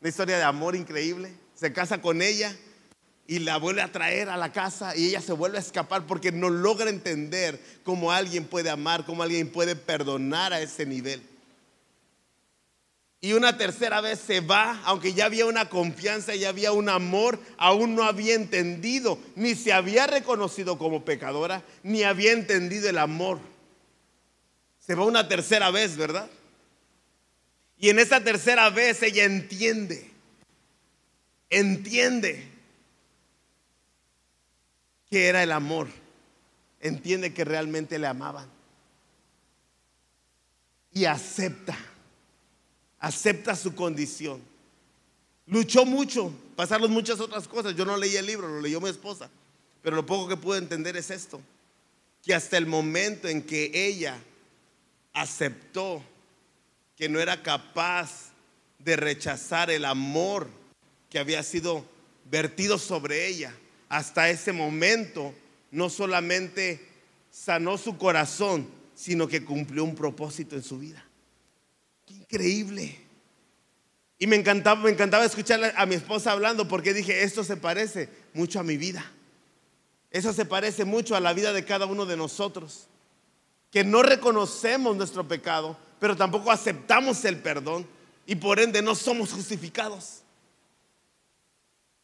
Una 0.00 0.08
historia 0.08 0.36
de 0.36 0.42
amor 0.42 0.74
increíble. 0.74 1.32
Se 1.54 1.72
casa 1.72 2.02
con 2.02 2.22
ella 2.22 2.56
y 3.28 3.38
la 3.38 3.58
vuelve 3.58 3.82
a 3.82 3.92
traer 3.92 4.28
a 4.30 4.36
la 4.36 4.50
casa 4.50 4.96
y 4.96 5.06
ella 5.06 5.20
se 5.20 5.32
vuelve 5.32 5.58
a 5.58 5.60
escapar 5.60 6.08
porque 6.08 6.32
no 6.32 6.50
logra 6.50 6.90
entender 6.90 7.62
cómo 7.84 8.10
alguien 8.10 8.46
puede 8.46 8.68
amar, 8.68 9.06
cómo 9.06 9.22
alguien 9.22 9.48
puede 9.48 9.76
perdonar 9.76 10.52
a 10.52 10.60
ese 10.60 10.86
nivel. 10.86 11.22
Y 13.26 13.32
una 13.32 13.58
tercera 13.58 14.00
vez 14.00 14.20
se 14.20 14.38
va, 14.38 14.80
aunque 14.84 15.12
ya 15.12 15.24
había 15.24 15.46
una 15.46 15.68
confianza, 15.68 16.36
ya 16.36 16.50
había 16.50 16.70
un 16.70 16.88
amor, 16.88 17.40
aún 17.56 17.96
no 17.96 18.04
había 18.04 18.36
entendido, 18.36 19.18
ni 19.34 19.56
se 19.56 19.72
había 19.72 20.06
reconocido 20.06 20.78
como 20.78 21.04
pecadora, 21.04 21.64
ni 21.82 22.04
había 22.04 22.30
entendido 22.30 22.88
el 22.88 22.98
amor. 22.98 23.40
Se 24.78 24.94
va 24.94 25.04
una 25.04 25.26
tercera 25.26 25.72
vez, 25.72 25.96
¿verdad? 25.96 26.30
Y 27.80 27.88
en 27.88 27.98
esa 27.98 28.22
tercera 28.22 28.70
vez 28.70 29.02
ella 29.02 29.24
entiende, 29.24 30.08
entiende 31.50 32.48
que 35.10 35.26
era 35.26 35.42
el 35.42 35.50
amor. 35.50 35.88
Entiende 36.78 37.34
que 37.34 37.44
realmente 37.44 37.98
le 37.98 38.06
amaban. 38.06 38.48
Y 40.92 41.06
acepta, 41.06 41.76
acepta 42.98 43.54
su 43.56 43.74
condición. 43.74 44.40
Luchó 45.46 45.84
mucho, 45.84 46.32
pasaron 46.56 46.90
muchas 46.90 47.20
otras 47.20 47.46
cosas. 47.46 47.74
Yo 47.76 47.84
no 47.84 47.96
leí 47.96 48.16
el 48.16 48.26
libro, 48.26 48.48
lo 48.48 48.60
leyó 48.60 48.80
mi 48.80 48.88
esposa. 48.88 49.30
Pero 49.82 49.96
lo 49.96 50.06
poco 50.06 50.28
que 50.28 50.36
pude 50.36 50.58
entender 50.58 50.96
es 50.96 51.10
esto. 51.10 51.40
Que 52.22 52.34
hasta 52.34 52.56
el 52.56 52.66
momento 52.66 53.28
en 53.28 53.42
que 53.42 53.70
ella 53.72 54.18
aceptó 55.12 56.02
que 56.96 57.08
no 57.08 57.20
era 57.20 57.42
capaz 57.42 58.32
de 58.78 58.96
rechazar 58.96 59.70
el 59.70 59.84
amor 59.84 60.48
que 61.08 61.18
había 61.18 61.42
sido 61.42 61.84
vertido 62.30 62.78
sobre 62.78 63.28
ella, 63.28 63.54
hasta 63.88 64.28
ese 64.28 64.52
momento 64.52 65.32
no 65.70 65.88
solamente 65.88 66.84
sanó 67.30 67.78
su 67.78 67.96
corazón, 67.96 68.68
sino 68.94 69.28
que 69.28 69.44
cumplió 69.44 69.84
un 69.84 69.94
propósito 69.94 70.56
en 70.56 70.62
su 70.62 70.78
vida. 70.78 71.05
Qué 72.06 72.14
increíble. 72.14 72.98
Y 74.18 74.26
me 74.26 74.36
encantaba, 74.36 74.80
me 74.80 74.90
encantaba 74.90 75.24
escuchar 75.24 75.74
a 75.76 75.86
mi 75.86 75.94
esposa 75.94 76.32
hablando 76.32 76.66
porque 76.66 76.94
dije, 76.94 77.22
esto 77.22 77.44
se 77.44 77.56
parece 77.56 78.08
mucho 78.32 78.58
a 78.58 78.62
mi 78.62 78.76
vida. 78.76 79.04
Eso 80.10 80.32
se 80.32 80.46
parece 80.46 80.84
mucho 80.84 81.14
a 81.14 81.20
la 81.20 81.34
vida 81.34 81.52
de 81.52 81.64
cada 81.64 81.84
uno 81.84 82.06
de 82.06 82.16
nosotros. 82.16 82.86
Que 83.70 83.84
no 83.84 84.02
reconocemos 84.02 84.96
nuestro 84.96 85.28
pecado, 85.28 85.76
pero 86.00 86.16
tampoco 86.16 86.50
aceptamos 86.50 87.24
el 87.26 87.38
perdón 87.38 87.86
y 88.24 88.36
por 88.36 88.58
ende 88.58 88.80
no 88.80 88.94
somos 88.94 89.32
justificados. 89.32 90.22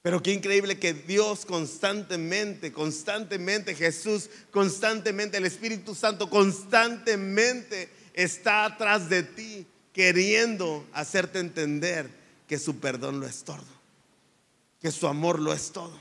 Pero 0.03 0.21
qué 0.21 0.33
increíble 0.33 0.79
que 0.79 0.93
Dios 0.93 1.47
constantemente, 1.47 2.73
constantemente, 2.73 3.75
Jesús 3.75 4.29
constantemente, 4.51 5.39
el 5.39 5.47
Espíritu 5.47 5.95
Santo 5.95 6.29
constantemente 6.29 7.89
está 8.13 8.65
atrás 8.65 9.09
de 9.09 9.23
ti, 9.23 9.67
queriendo 9.93 10.87
hacerte 10.93 11.39
entender 11.39 12.09
que 12.49 12.59
su 12.59 12.79
perdón 12.79 13.21
lo 13.21 13.27
es 13.27 13.45
todo, 13.45 13.65
que 14.81 14.91
su 14.91 15.07
amor 15.07 15.39
lo 15.39 15.53
es 15.53 15.73
todo, 15.73 15.97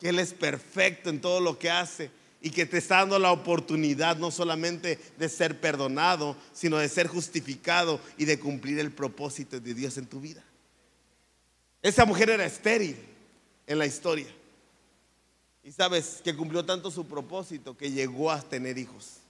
que 0.00 0.08
Él 0.08 0.18
es 0.18 0.32
perfecto 0.32 1.10
en 1.10 1.20
todo 1.20 1.40
lo 1.40 1.58
que 1.58 1.70
hace 1.70 2.10
y 2.40 2.50
que 2.50 2.66
te 2.66 2.78
está 2.78 2.96
dando 2.96 3.18
la 3.18 3.32
oportunidad 3.32 4.16
no 4.18 4.30
solamente 4.30 4.98
de 5.18 5.28
ser 5.28 5.60
perdonado, 5.60 6.36
sino 6.52 6.76
de 6.76 6.88
ser 6.88 7.06
justificado 7.06 7.98
y 8.18 8.26
de 8.26 8.38
cumplir 8.38 8.78
el 8.78 8.92
propósito 8.92 9.58
de 9.60 9.72
Dios 9.72 9.96
en 9.96 10.06
tu 10.06 10.20
vida. 10.20 10.44
Esa 11.80 12.04
mujer 12.04 12.30
era 12.30 12.44
estéril 12.44 12.96
en 13.66 13.78
la 13.78 13.86
historia. 13.86 14.26
Y 15.62 15.72
sabes 15.72 16.20
que 16.22 16.36
cumplió 16.36 16.64
tanto 16.64 16.90
su 16.90 17.06
propósito 17.06 17.76
que 17.76 17.90
llegó 17.90 18.30
a 18.30 18.42
tener 18.42 18.76
hijos. 18.76 19.23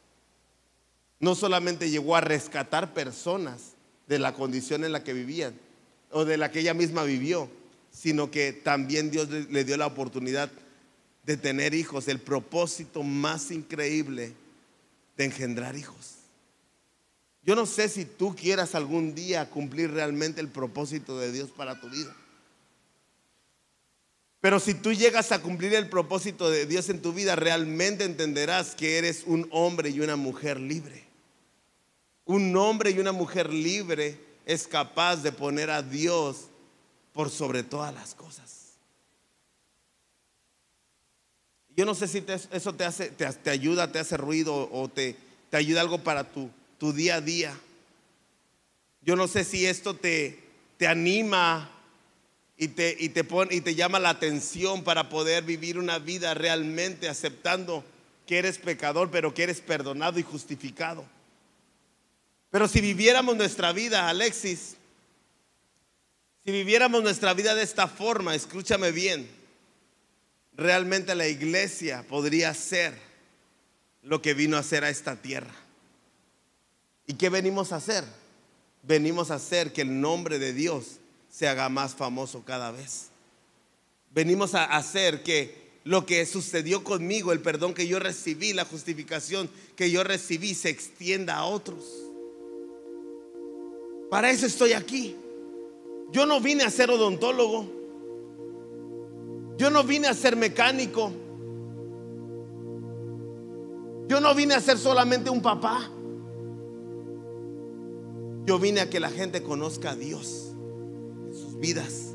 No 1.21 1.35
solamente 1.35 1.91
llegó 1.91 2.17
a 2.17 2.21
rescatar 2.21 2.93
personas 2.93 3.73
de 4.07 4.19
la 4.19 4.35
condición 4.35 4.85
en 4.85 4.93
la 4.93 5.03
que 5.03 5.13
vivían 5.13 5.55
o 6.11 6.25
de 6.25 6.37
la 6.37 6.51
que 6.51 6.61
ella 6.61 6.75
misma 6.75 7.05
vivió, 7.05 7.49
sino 7.91 8.31
que 8.31 8.53
también 8.53 9.11
Dios 9.11 9.29
le, 9.31 9.65
dio 9.65 9.77
la 9.77 9.87
oportunidad 9.87 10.51
de 11.25 11.37
tener 11.37 11.75
hijos, 11.75 12.09
el 12.09 12.21
propósito 12.21 13.03
más 13.03 13.51
increíble 13.51 14.35
de 15.17 15.25
engendrar 15.25 15.77
hijos. 15.77 16.17
Yo 17.43 17.55
no 17.55 17.67
sé 17.67 17.89
si 17.89 18.05
tú 18.05 18.35
quieras 18.35 18.75
algún 18.75 19.15
día 19.15 19.51
cumplir 19.51 19.91
realmente 19.91 20.41
el 20.41 20.49
propósito 20.49 21.19
de 21.19 21.31
Dios 21.31 21.51
para 21.51 21.81
tu 21.81 21.89
vida. 21.89 22.15
Pero 24.45 24.61
si 24.61 24.75
tú 24.75 24.93
llegas 24.93 25.33
a 25.33 25.41
cumplir 25.41 25.73
el 25.73 25.89
propósito 25.89 26.51
de 26.51 26.67
Dios 26.67 26.91
en 26.91 27.01
tu 27.01 27.15
vida, 27.15 27.35
realmente 27.35 28.05
entenderás 28.05 28.75
que 28.75 28.99
eres 28.99 29.23
un 29.25 29.49
hombre 29.51 29.89
y 29.89 30.01
una 30.01 30.17
mujer 30.17 30.61
libre. 30.61 31.03
Un 32.27 32.55
hombre 32.55 32.91
y 32.91 32.99
una 32.99 33.13
mujer 33.13 33.51
libre 33.51 34.21
es 34.45 34.67
capaz 34.67 35.23
de 35.23 35.33
poner 35.33 35.71
a 35.71 35.81
Dios 35.81 36.49
por 37.15 37.31
sobre 37.31 37.63
todas 37.63 37.95
las 37.95 38.15
cosas. 38.15 38.73
Yo 41.75 41.87
no 41.87 41.95
sé 41.95 42.07
si 42.07 42.23
eso 42.53 42.75
te, 42.75 42.85
hace, 42.85 43.13
te, 43.13 43.49
ayuda, 43.49 43.93
te 43.93 43.99
hace 43.99 44.19
ruido 44.19 44.69
o 44.71 44.91
te, 44.91 45.17
ayuda 45.53 45.81
algo 45.81 46.05
para 46.05 46.31
tu, 46.31 46.51
tu 46.77 46.93
día 46.93 47.15
a 47.15 47.21
día. 47.23 47.59
Yo 49.01 49.17
no 49.17 49.27
sé 49.27 49.43
si 49.43 49.65
esto 49.65 49.97
te, 49.97 50.39
te 50.77 50.87
anima 50.87 51.74
y 52.57 52.69
te, 52.69 52.97
y, 52.99 53.09
te 53.09 53.27
y 53.51 53.61
te 53.61 53.75
llama 53.75 53.99
la 53.99 54.11
atención 54.11 54.85
para 54.85 55.09
poder 55.09 55.45
vivir 55.45 55.79
una 55.79 55.99
vida 55.99 56.35
realmente 56.35 57.09
aceptando 57.09 57.85
que 58.27 58.39
eres 58.39 58.59
pecador, 58.59 59.11
pero 59.11 59.35
que 59.35 59.43
eres 59.43 59.61
perdonado 59.61 60.19
y 60.19 60.23
justificado. 60.23 61.05
Pero 62.51 62.69
si 62.69 62.81
viviéramos 62.81 63.37
nuestra 63.37 63.73
vida, 63.73 64.09
Alexis, 64.09 64.77
si 66.45 66.53
viviéramos 66.53 67.03
nuestra 67.03 67.35
vida 67.35 67.55
de 67.55 67.63
esta 67.63 67.89
forma, 67.89 68.35
escúchame 68.35 68.93
bien, 68.93 69.29
realmente 70.57 71.15
la 71.15 71.27
iglesia 71.27 72.05
podría 72.09 72.55
ser 72.55 72.95
lo 74.03 74.23
que 74.23 74.35
vino 74.35 74.57
a 74.57 74.61
hacer 74.61 74.85
a 74.85 74.91
esta 74.91 75.17
tierra. 75.17 75.55
¿Y 77.07 77.15
qué 77.15 77.29
venimos 77.29 77.73
a 77.73 77.77
hacer? 77.77 78.05
Venimos 78.83 79.31
a 79.31 79.37
hacer 79.37 79.73
que 79.73 79.83
el 79.83 80.01
nombre 80.01 80.39
de 80.39 80.53
Dios 80.53 81.01
se 81.35 81.49
haga 81.49 81.69
más 81.69 81.97
famoso 81.97 82.45
cada 82.45 82.71
vez. 82.71 83.09
Venimos 84.13 84.55
a 84.55 84.67
hacer 84.67 85.25
que 85.25 85.65
lo 85.83 86.07
que 86.07 86.25
sucedió 86.27 86.85
conmigo, 86.85 87.33
el 87.33 87.41
perdón 87.41 87.75
que 87.75 87.89
yo 87.89 87.99
recibí, 87.99 88.53
la 88.53 88.65
justificación 88.65 89.51
que 89.75 89.91
yo 89.91 90.05
recibí, 90.05 90.55
se 90.55 90.69
extienda 90.69 91.35
a 91.35 91.47
otros. 91.47 91.83
Para 94.11 94.31
eso 94.31 94.47
estoy 94.47 94.75
aquí. 94.75 95.17
Yo 96.13 96.25
no 96.25 96.41
vine 96.41 96.63
a 96.63 96.71
ser 96.71 96.89
odontólogo. 96.89 97.67
Yo 99.59 99.71
no 99.71 99.83
vine 99.83 100.07
a 100.07 100.15
ser 100.15 100.37
mecánico. 100.37 101.11
Yo 104.07 104.21
no 104.21 104.37
vine 104.37 104.55
a 104.55 104.61
ser 104.61 104.79
solamente 104.79 105.31
un 105.31 105.43
papá. 105.43 105.91
Yo 108.47 108.61
vine 108.61 108.83
a 108.83 108.89
que 108.89 109.01
la 109.01 109.11
gente 109.11 109.43
conozca 109.43 109.91
a 109.91 109.97
Dios 109.97 110.54
vidas 111.59 112.15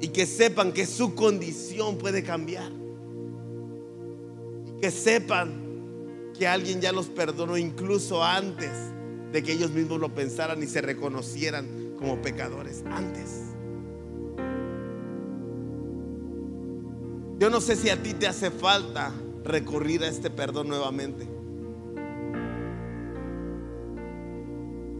y 0.00 0.08
que 0.08 0.26
sepan 0.26 0.72
que 0.72 0.84
su 0.84 1.14
condición 1.14 1.96
puede 1.96 2.22
cambiar. 2.24 2.70
Y 4.66 4.80
que 4.80 4.90
sepan 4.90 6.32
que 6.36 6.48
alguien 6.48 6.80
ya 6.80 6.92
los 6.92 7.06
perdonó 7.06 7.56
incluso 7.56 8.24
antes 8.24 8.70
de 9.30 9.42
que 9.42 9.52
ellos 9.52 9.70
mismos 9.70 10.00
lo 10.00 10.14
pensaran 10.14 10.62
y 10.62 10.66
se 10.66 10.80
reconocieran 10.80 11.94
como 11.98 12.20
pecadores. 12.20 12.82
Antes. 12.90 13.52
Yo 17.38 17.50
no 17.50 17.60
sé 17.60 17.76
si 17.76 17.88
a 17.88 18.02
ti 18.02 18.14
te 18.14 18.26
hace 18.26 18.50
falta 18.50 19.12
recurrir 19.44 20.02
a 20.02 20.08
este 20.08 20.30
perdón 20.30 20.68
nuevamente. 20.68 21.28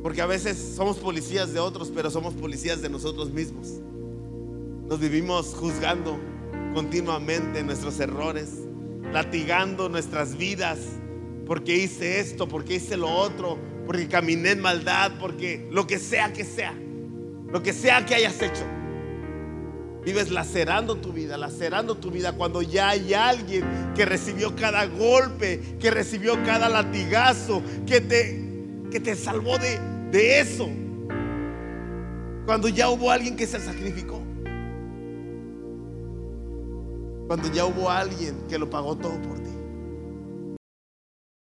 Porque 0.03 0.21
a 0.21 0.27
veces 0.27 0.59
somos 0.77 0.99
policías 0.99 1.53
de 1.53 1.61
otros, 1.61 1.93
pero 1.95 2.11
somos 2.11 2.35
policías 2.35 2.83
de 2.83 2.89
nosotros 2.89 3.31
mismos. 3.31 3.69
Nos 4.89 4.99
vivimos 4.99 5.55
juzgando 5.55 6.19
continuamente 6.75 7.63
nuestros 7.63 8.01
errores, 8.01 8.51
latigando 9.13 9.89
nuestras 9.89 10.37
vidas. 10.37 10.79
Porque 11.47 11.77
hice 11.77 12.19
esto, 12.19 12.49
porque 12.49 12.75
hice 12.77 12.97
lo 12.97 13.09
otro, 13.09 13.59
porque 13.87 14.09
caminé 14.09 14.53
en 14.53 14.61
maldad, 14.61 15.13
porque 15.21 15.69
lo 15.71 15.87
que 15.87 15.99
sea 15.99 16.33
que 16.33 16.45
sea, 16.45 16.75
lo 17.51 17.63
que 17.63 17.73
sea 17.73 18.05
que 18.05 18.15
hayas 18.15 18.41
hecho. 18.43 18.65
Vives 20.05 20.33
lacerando 20.33 20.97
tu 20.97 21.13
vida, 21.13 21.37
lacerando 21.37 21.97
tu 21.97 22.11
vida 22.11 22.33
cuando 22.33 22.61
ya 22.61 22.91
hay 22.91 23.15
alguien 23.15 23.65
que 23.95 24.05
recibió 24.05 24.57
cada 24.57 24.87
golpe, 24.87 25.77
que 25.79 25.93
recibió 25.93 26.43
cada 26.45 26.69
latigazo, 26.69 27.63
que 27.87 28.01
te, 28.01 28.52
que 28.93 29.01
te 29.01 29.17
salvó 29.17 29.59
de, 29.59 29.81
de 30.11 30.41
eso. 30.41 30.69
Cuando 32.45 32.69
ya 32.69 32.91
hubo 32.91 33.11
alguien 33.11 33.35
que 33.35 33.47
se 33.47 33.59
sacrificó. 33.59 34.21
Cuando 37.27 37.51
ya 37.51 37.65
hubo 37.65 37.91
alguien 37.91 38.37
que 38.49 38.59
lo 38.59 38.69
pagó 38.69 38.97
todo 38.97 39.21
por 39.23 39.39
ti. 39.41 39.52